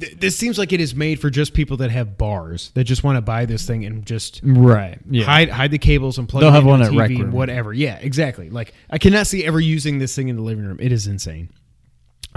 [0.00, 3.04] th- this seems like it is made for just people that have bars that just
[3.04, 4.98] want to buy this thing and just Right.
[5.10, 5.24] Yeah.
[5.24, 7.32] hide hide the cables and plug They'll it have into one at TV Rec Room.
[7.32, 7.72] whatever.
[7.72, 8.50] Yeah, exactly.
[8.50, 10.78] Like I cannot see ever using this thing in the living room.
[10.80, 11.48] It is insane.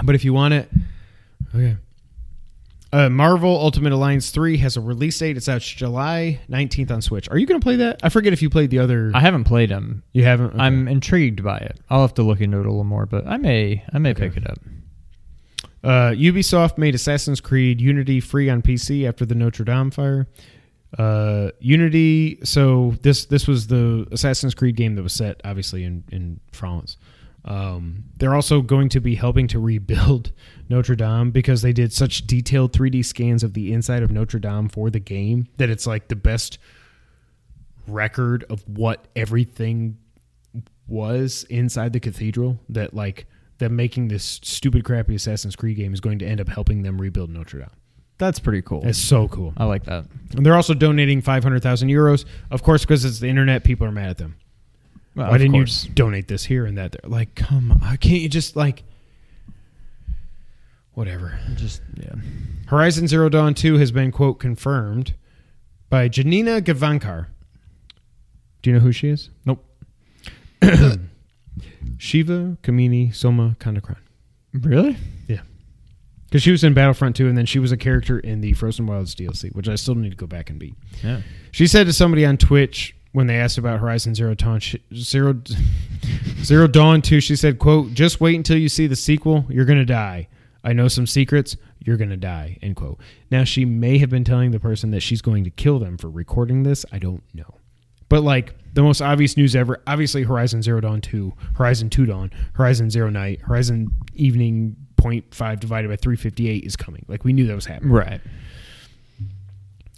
[0.02, 0.70] But if you want it,
[1.54, 1.76] okay.
[2.92, 5.36] Uh, Marvel Ultimate Alliance 3 has a release date.
[5.36, 7.28] It's out July 19th on Switch.
[7.28, 8.00] Are you going to play that?
[8.02, 9.12] I forget if you played the other.
[9.14, 10.02] I haven't played them.
[10.12, 10.54] you haven't?
[10.54, 10.58] Okay.
[10.58, 11.78] I'm intrigued by it.
[11.88, 14.36] I'll have to look into it a little more, but I may I may pick
[14.36, 14.58] it up.
[15.82, 20.26] Uh, Ubisoft made Assassin's Creed Unity free on PC after the Notre Dame fire.
[20.98, 22.38] Uh, Unity.
[22.44, 26.96] So this this was the Assassin's Creed game that was set obviously in in France.
[27.44, 30.32] Um, they're also going to be helping to rebuild
[30.68, 34.68] Notre Dame because they did such detailed 3D scans of the inside of Notre Dame
[34.68, 36.58] for the game that it's like the best
[37.86, 39.96] record of what everything
[40.86, 43.26] was inside the cathedral that like
[43.60, 47.00] them making this stupid crappy Assassin's Creed game is going to end up helping them
[47.00, 47.70] rebuild Notre Dame.
[48.18, 48.86] That's pretty cool.
[48.86, 49.54] It's so cool.
[49.56, 50.04] I like that.
[50.36, 52.26] And they're also donating 500,000 euros.
[52.50, 54.36] Of course, because it's the internet, people are mad at them.
[55.14, 55.86] Well, Why didn't course.
[55.86, 57.08] you donate this here and that there?
[57.08, 57.96] Like, come on.
[57.96, 58.82] Can't you just like
[60.92, 61.38] whatever.
[61.56, 62.14] just yeah.
[62.66, 65.14] Horizon Zero Dawn 2 has been quote confirmed
[65.88, 67.26] by Janina Gavankar.
[68.62, 69.30] Do you know who she is?
[69.46, 69.64] Nope.
[72.00, 73.98] Shiva Kamini Soma Kandakran.
[74.54, 74.96] Really?
[75.28, 75.42] Yeah.
[76.24, 78.86] Because she was in Battlefront 2, and then she was a character in the Frozen
[78.86, 80.74] Wilds DLC, which I still need to go back and beat.
[81.04, 81.20] Yeah.
[81.50, 85.38] She said to somebody on Twitch when they asked about Horizon Zero Dawn, she, Zero,
[86.42, 89.44] Zero Dawn 2, she said, quote, just wait until you see the sequel.
[89.50, 90.28] You're going to die.
[90.64, 91.56] I know some secrets.
[91.80, 92.98] You're going to die, end quote.
[93.30, 96.08] Now, she may have been telling the person that she's going to kill them for
[96.08, 96.86] recording this.
[96.92, 97.56] I don't know.
[98.08, 102.30] But, like, the most obvious news ever, obviously Horizon Zero Dawn 2, Horizon 2 Dawn,
[102.54, 107.04] Horizon Zero Night, Horizon Evening 0.5 divided by 358 is coming.
[107.08, 107.92] Like, we knew that was happening.
[107.92, 108.20] Right.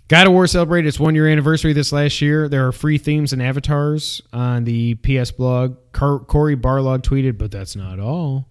[0.09, 2.49] God of War celebrated its one year anniversary this last year.
[2.49, 5.77] There are free themes and avatars on the PS blog.
[5.93, 8.47] Cor- Cory Barlog tweeted, but that's not all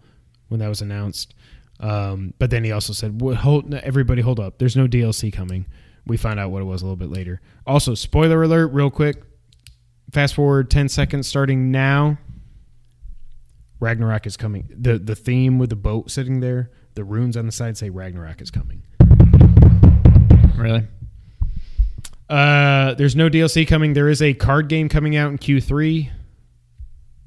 [0.47, 1.35] when that was announced.
[1.79, 4.57] Um, but then he also said, "Wha- hold, everybody hold up.
[4.57, 5.65] There's no DLC coming.
[6.05, 7.41] We found out what it was a little bit later.
[7.67, 9.21] Also, spoiler alert, real quick.
[10.11, 12.17] Fast forward 10 seconds starting now.
[13.79, 14.67] Ragnarok is coming.
[14.69, 18.41] The, the theme with the boat sitting there, the runes on the side say Ragnarok
[18.41, 18.83] is coming.
[20.55, 20.85] Really?
[22.29, 23.93] Uh, there's no DLC coming.
[23.93, 26.09] There is a card game coming out in Q3.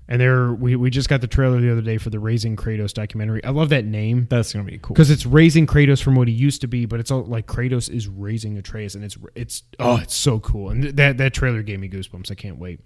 [0.07, 2.93] And there, we, we just got the trailer the other day for the Raising Kratos
[2.93, 3.43] documentary.
[3.43, 4.93] I love that name That's gonna be cool.
[4.95, 7.89] because it's raising Kratos from what he used to be, but it's all like Kratos
[7.89, 10.69] is raising Atreus, and it's it's oh, it's so cool.
[10.71, 12.31] And th- that that trailer gave me goosebumps.
[12.31, 12.81] I can't wait.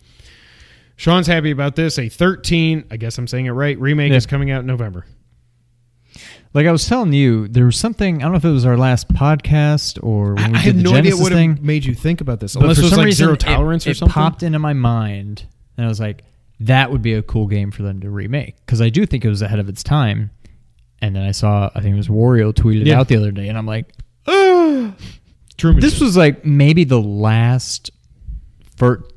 [0.95, 1.99] Sean's happy about this.
[1.99, 3.79] A 13, I guess I'm saying it right.
[3.79, 4.16] Remake Yeah.
[4.16, 5.05] is coming out in November.
[6.55, 8.19] Like I was telling you, there was something.
[8.19, 10.75] I don't know if it was our last podcast or when we I, I did
[10.75, 11.59] have the no idea Genesis what thing.
[11.62, 13.41] made you think about this, but unless for it was some like reason, zero it-
[13.41, 14.12] tolerance it, or something.
[14.12, 15.45] popped into my mind,
[15.77, 16.25] and I was like,
[16.61, 19.28] that would be a cool game for them to remake because I do think it
[19.28, 20.30] was ahead of its time,
[21.00, 22.98] and then I saw I think it was Wario tweeted Yeah.
[23.00, 23.92] out the other day, and I'm like,
[25.56, 25.80] Truman.
[25.80, 27.90] this was like maybe the last
[28.76, 29.12] first.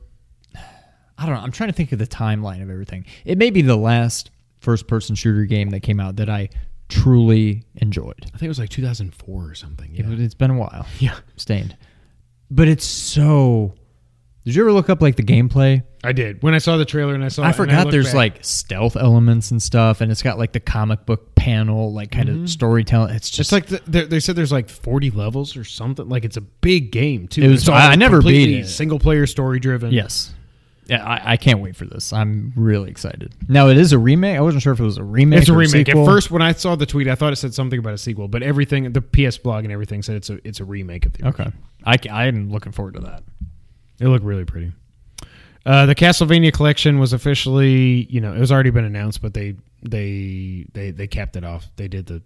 [1.18, 1.42] I don't know.
[1.42, 3.06] I'm trying to think of the timeline of everything.
[3.26, 6.50] It may be the last first person shooter game that came out that I
[6.90, 8.16] truly enjoyed.
[8.26, 9.94] I think it was like 2004 or something.
[9.96, 10.16] It- Yeah.
[10.18, 10.88] It's been a while.
[11.00, 11.16] Yeah.
[11.38, 11.78] Stained.
[12.50, 13.76] But it's so.
[14.44, 15.84] Did you ever look up like the gameplay?
[16.04, 16.42] I did.
[16.42, 18.96] When I saw the trailer and I saw I forgot looked there's back- like stealth
[18.96, 22.46] elements and stuff, and it's got like the comic book panel, like kind of mm-hmm.
[22.48, 23.14] storytelling.
[23.14, 26.10] It's Just just like the, they- they said, there's like 40 levels or something.
[26.10, 27.44] Like it's a big game too.
[27.44, 28.68] It was- It's I- I never beat it.
[28.68, 29.92] Single player, story driven.
[29.92, 30.34] yes,
[30.88, 31.06] yeah.
[31.06, 32.12] I, I can't wait for this.
[32.12, 33.36] I'm really excited.
[33.48, 34.38] Now it is a remake.
[34.38, 35.42] I wasn't sure if it was a remake.
[35.42, 35.88] It's a remake.
[35.88, 38.28] At first, when I saw the tweet, I thought it said something about a sequel,
[38.28, 41.28] but everything, the PS blog and everything said it's a it's a remake of the.
[41.28, 41.52] Okay,
[41.86, 43.24] I, I'm looking forward to that.
[44.02, 44.72] It looked really pretty.
[45.66, 49.56] Uh, the Castlevania collection was officially, you know, it was already been announced, but they
[49.84, 51.68] they they they capped it off.
[51.76, 52.24] They did the,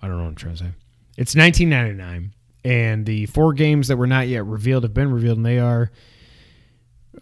[0.00, 0.70] I don't know what I'm trying to say.
[1.16, 2.34] It's 1999,
[2.64, 5.92] and the four games that were not yet revealed have been revealed, and they are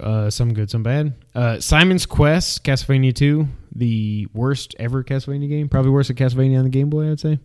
[0.01, 1.13] uh, some good, some bad.
[1.35, 6.65] Uh, Simon's Quest, Castlevania 2, the worst ever Castlevania game, probably worse than Castlevania on
[6.65, 7.39] the Game Boy, I'd say.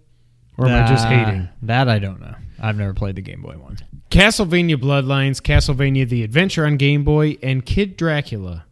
[0.58, 1.50] Or am I just hating?
[1.64, 2.36] That I don't know.
[2.60, 3.78] I've never played the Game Boy one.
[4.10, 8.66] Castlevania Bloodlines, Castlevania The Adventure on Game Boy, and Kid Dracula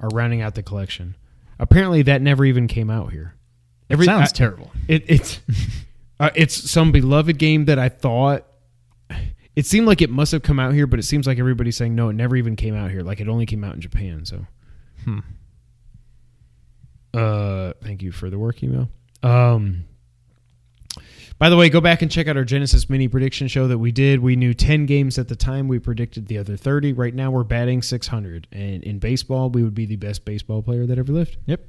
[0.00, 1.16] are rounding out the collection.
[1.58, 3.34] Apparently, that never even came out here.
[3.88, 4.70] It sounds I- terrible.
[4.88, 5.40] It, it's
[6.20, 8.44] uh, it's some beloved game that I thought
[9.54, 11.94] it seemed like it must have come out here, but it seems like everybody's saying
[11.94, 13.02] no, it never even came out here.
[13.02, 14.24] Like it only came out in Japan.
[14.24, 14.46] So,
[15.04, 15.18] Hmm.
[17.14, 18.88] uh, thank you for the work email.
[19.22, 19.84] Um,
[21.38, 23.92] by the way, go back and check out our Genesis mini prediction show that we
[23.92, 24.20] did.
[24.20, 25.68] We knew 10 games at the time.
[25.68, 26.92] We predicted the other 30.
[26.92, 28.46] Right now, we're batting 600.
[28.52, 31.36] And in baseball, we would be the best baseball player that ever lived.
[31.46, 31.60] Yep.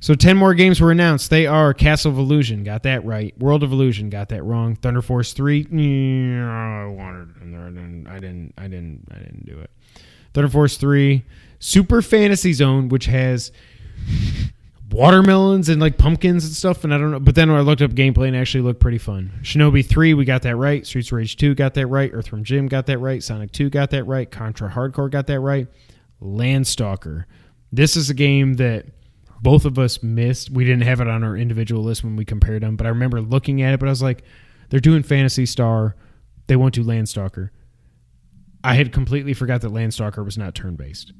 [0.00, 1.30] So 10 more games were announced.
[1.30, 3.36] They are Castle of Illusion, got that right.
[3.38, 4.74] World of Illusion, got that wrong.
[4.74, 7.40] Thunder Force 3, yeah, I wanted it.
[7.40, 9.70] I didn't I didn't I didn't I didn't do it.
[10.34, 11.24] Thunder Force 3,
[11.58, 13.52] Super Fantasy Zone, which has
[14.90, 17.82] watermelons and like pumpkins and stuff and I don't know but then when I looked
[17.82, 19.32] up gameplay and actually looked pretty fun.
[19.42, 22.66] Shinobi 3 we got that right, Streets of Rage 2 got that right, Earthworm Jim
[22.66, 25.68] got that right, Sonic 2 got that right, Contra Hard Corps got that right,
[26.20, 27.24] Landstalker.
[27.72, 28.86] This is a game that
[29.42, 30.50] both of us missed.
[30.50, 33.20] We didn't have it on our individual list when we compared them, but I remember
[33.20, 34.24] looking at it but I was like
[34.70, 35.96] they're doing Phantasy Star,
[36.46, 37.50] they won't do Landstalker.
[38.62, 41.12] I had completely forgot that Landstalker was not turn-based.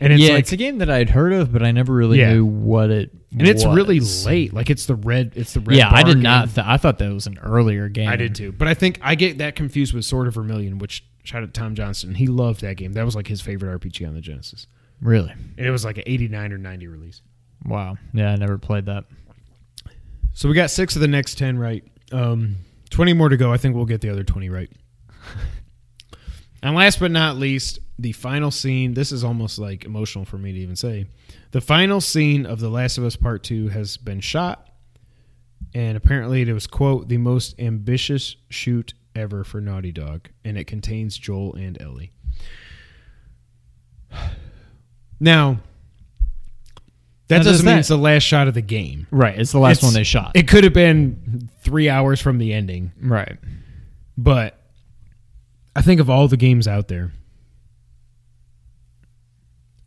[0.00, 2.18] And it's yeah, like it's a game that I'd heard of, but I never really
[2.20, 2.34] Yeah.
[2.34, 3.12] knew what it.
[3.12, 3.20] Was.
[3.38, 4.52] And it's really late.
[4.52, 5.32] Like it's the red.
[5.34, 5.76] It's the red.
[5.76, 6.22] Yeah, I did game.
[6.22, 6.54] not.
[6.54, 8.08] Th- I thought that was an earlier game.
[8.08, 11.04] I did too, but I think I get that confused with Sword of Vermilion, which
[11.24, 12.14] shout out to Tom Johnston.
[12.14, 12.92] He loved that game.
[12.92, 14.66] That was like his favorite RPG on the Genesis,
[15.00, 15.32] Really?
[15.58, 17.22] and it was like an '89 or '90 release.
[17.64, 17.96] Wow.
[18.12, 19.04] Yeah, I never played that.
[20.34, 21.82] So we got six of the next ten right.
[22.12, 22.56] Um,
[22.90, 23.52] Twenty more to go.
[23.52, 24.70] I think we'll get the other twenty right.
[26.64, 28.94] and last but not least, the final scene.
[28.94, 31.06] This is almost like emotional for me to even say.
[31.52, 34.68] The final scene of The Last of Us Part Two has been shot,
[35.74, 40.64] and apparently it was quote the most ambitious shoot ever for Naughty Dog, and it
[40.66, 42.10] contains Joel and Ellie.
[45.20, 45.60] Now,
[47.28, 49.06] that Now, does doesn't mean that- it's the last shot of the game.
[49.10, 49.38] Right.
[49.38, 50.32] It's the last It's- one they shot.
[50.34, 53.38] It could have been three hours from the ending, right.
[54.18, 54.60] but
[55.76, 57.12] I think of all the games out there,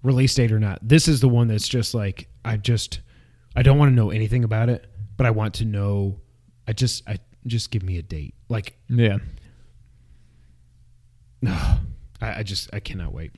[0.03, 2.99] release date or not, this is the one that's just like I just
[3.55, 4.85] I don't want to know anything about it,
[5.15, 6.19] but I want to know.
[6.67, 8.35] I just I just give me a date.
[8.49, 9.17] Like Yeah.
[11.47, 11.79] I,
[12.39, 13.31] I just I cannot wait.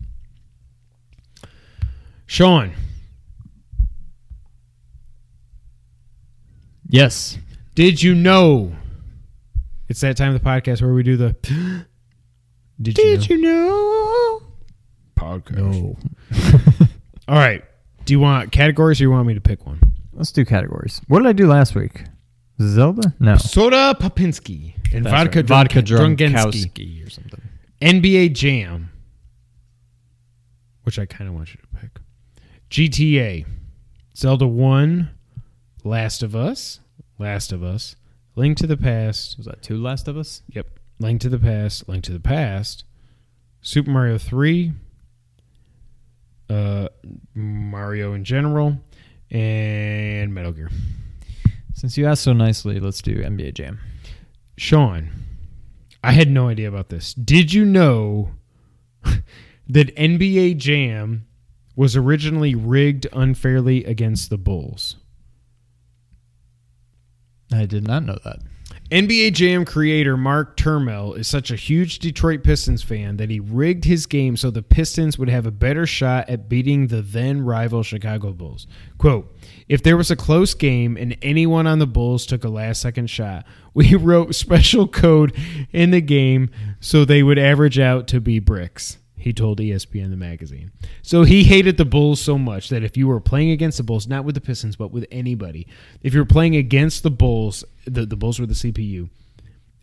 [2.25, 2.73] Sean,
[6.87, 7.37] Yes.
[7.75, 8.71] did you know?
[9.87, 11.85] It's that time of the podcast where we do the.
[12.81, 14.41] Did, Did you know?
[15.17, 15.57] Podcast.
[15.57, 15.97] No.
[17.27, 17.63] All right.
[18.05, 19.79] Do you want categories or you want me to pick one?
[20.13, 21.01] Let's do categories.
[21.07, 22.03] What did I do last week?
[22.61, 23.13] Zelda?
[23.19, 23.37] No.
[23.37, 25.45] Soda Popinski and That's vodka, right.
[25.45, 27.41] vodka drunk, Drunkowski or something.
[27.81, 28.89] NBA Jam,
[30.83, 31.99] which I kind of want you to pick.
[32.69, 33.45] GTA,
[34.15, 35.09] Zelda 1,
[35.83, 36.79] Last of Us,
[37.17, 37.95] Last of Us,
[38.35, 40.41] Link to the Past, Was that two Last of Us?
[40.49, 40.78] Yep.
[40.99, 42.83] Link to the Past, Link to the Past,
[43.61, 44.73] Super Mario 3,
[46.49, 46.89] uh,
[47.33, 48.77] Mario in general,
[49.31, 50.69] and Metal Gear.
[51.73, 53.79] Since you asked so nicely, let's do NBA Jam.
[54.57, 55.09] Sean,
[56.03, 57.13] I had no idea about this.
[57.13, 58.31] Did you know
[59.67, 61.25] that NBA Jam
[61.75, 64.97] was originally rigged unfairly against the Bulls?
[67.53, 68.39] I did not know that.
[68.91, 73.85] NBA Jam creator Mark Turmel is such a huge Detroit Pistons fan that he rigged
[73.85, 77.83] his game so the Pistons would have a better shot at beating the then rival
[77.83, 78.65] Chicago Bulls.
[78.97, 79.31] Quote,
[79.67, 83.11] if there was a close game and anyone on the Bulls took a last second
[83.11, 83.45] shot,
[83.75, 85.35] we wrote special code
[85.71, 86.49] in the game
[86.79, 88.97] so they would average out to be bricks.
[89.19, 90.71] He told ESPN the magazine.
[91.01, 94.07] So he hated the Bulls so much that if you were playing against the Bulls,
[94.07, 95.67] not with the Pistons, but with anybody,
[96.01, 99.09] if you were playing against the Bulls, the, the Bulls were the CPU,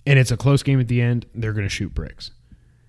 [0.06, 2.30] and it's a close game at the end, they're going to shoot bricks.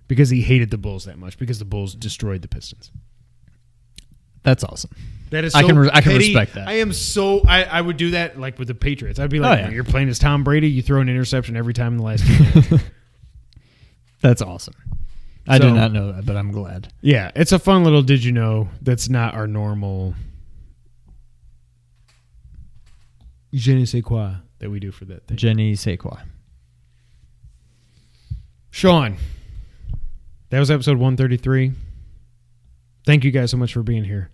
[0.07, 2.91] Because he hated the Bulls that much, because the Bulls destroyed the Pistons.
[4.44, 4.91] That's awesome.
[5.32, 6.28] That is I can re- I can petty.
[6.34, 6.69] respect that.
[6.69, 9.19] I am so I, I would do that like with the Patriots.
[9.19, 9.69] I'd be like, Oh, yeah.
[9.72, 12.24] you're playing as Tom Brady, you throw an interception every time in the last.
[14.22, 14.74] That's awesome.
[15.48, 16.91] I So- did not know that, but I'm glad.
[17.02, 20.14] Yeah, it's a fun little did you know that's not our normal
[23.53, 25.38] je ne sais quoi that we do for that thing.
[25.38, 26.19] Jenny Saquon.
[28.72, 29.18] Sean,
[30.49, 31.72] that was episode 133.
[33.06, 34.30] Thank you guys so much for being here.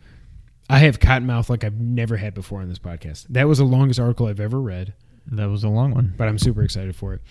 [0.69, 3.27] I have cotton mouth like I've never had before on this podcast.
[3.29, 4.93] That was the longest article I've ever read.
[5.27, 6.13] That was a long one.
[6.17, 7.21] but I'm super excited for it.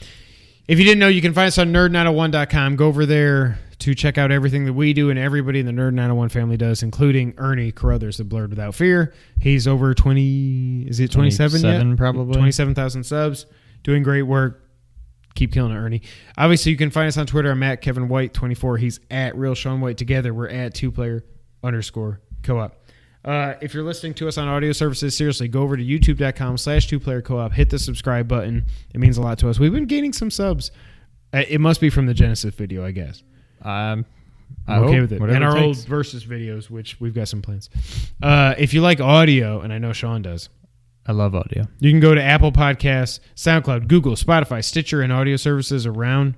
[0.73, 2.77] If you didn't know, you can find us on nerd901.com.
[2.77, 5.93] Go over there to check out everything that we do and everybody in the Nerd
[5.93, 9.13] 901 family does, including Ernie Carruthers the Blurred Without Fear.
[9.39, 11.61] He's over 20, is it 27 yet?
[11.61, 12.33] 27 probably.
[12.37, 13.45] 27,000 subs.
[13.83, 14.67] Doing great work.
[15.35, 16.01] Keep killing it, Ernie.
[16.39, 17.51] Obviously, you can find us on Twitter.
[17.51, 18.79] I'm at Kevin White 24.
[18.79, 19.99] He's at Real Sean White.
[19.99, 21.23] Together, we're at two player
[21.63, 22.82] underscore co op.
[23.25, 26.87] Uh, if you're listening to us on audio services, seriously, go over to youtube.com slash
[26.89, 27.53] two player co op.
[27.53, 28.65] Hit the subscribe button.
[28.93, 29.59] It means a lot to us.
[29.61, 30.71] We've been gaining some subs.
[31.33, 33.23] Uh, It must be from the Genesis video, I guess.
[33.63, 34.05] Um,
[34.67, 35.21] I I'm okay with it.
[35.23, 37.71] And our it old versus videos, which we've got some plans.
[38.23, 40.49] Uh, if you like audio, and I know Sean does,
[41.07, 41.67] I love audio.
[41.81, 46.35] you can go to Apple Podcasts, SoundCloud, Google, Spotify, Stitcher, and audio services around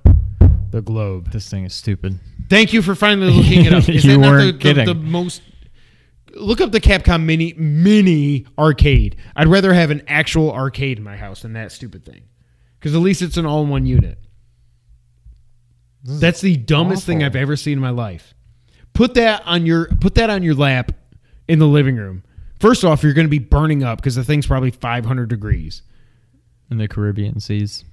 [0.71, 1.31] the globe.
[1.31, 2.19] This thing is stupid.
[2.49, 3.87] Thank you for finally looking it up.
[3.89, 5.41] Is You that not the, the, the most?
[6.35, 9.15] Look up the Capcom Mini Mini Arcade.
[9.35, 12.23] I'd rather have an actual arcade in my house than that stupid thing,
[12.79, 14.19] because at least it's an all-in-one unit.
[16.03, 17.23] That's the dumbest thing.
[17.23, 18.35] I've ever seen in my life.
[18.93, 20.91] Put that on your put that on your lap
[21.47, 22.23] in the living room.
[22.59, 25.81] First off, you're going to be burning up because the thing's probably 500 degrees.
[26.71, 27.83] In the Caribbean seas.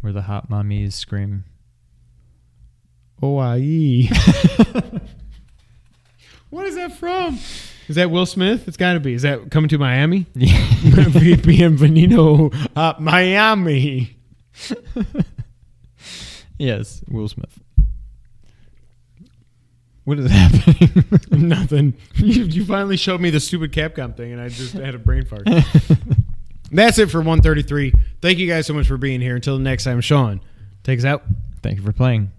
[0.00, 1.44] Where the hot mommies scream.
[3.20, 4.10] Hawaii.
[6.50, 7.38] what is that from?
[7.88, 8.66] Is that Will Smith?
[8.66, 9.14] It's got to be.
[9.14, 10.26] Is that coming to Miami?
[11.44, 14.16] Bienvenido a uh, Miami.
[16.58, 17.58] yes, Will Smith.
[20.04, 21.04] What is happening?
[21.30, 21.94] Nothing.
[22.16, 25.24] You, you finally showed me the stupid Capcom thing, and I just had a brain
[25.24, 25.48] fart.
[26.70, 27.92] That's it for 133.
[28.20, 29.36] Thank you guys so much for being here.
[29.36, 30.40] Until next time, Sean,
[30.82, 31.22] take us out.
[31.62, 32.32] Thank you for playing.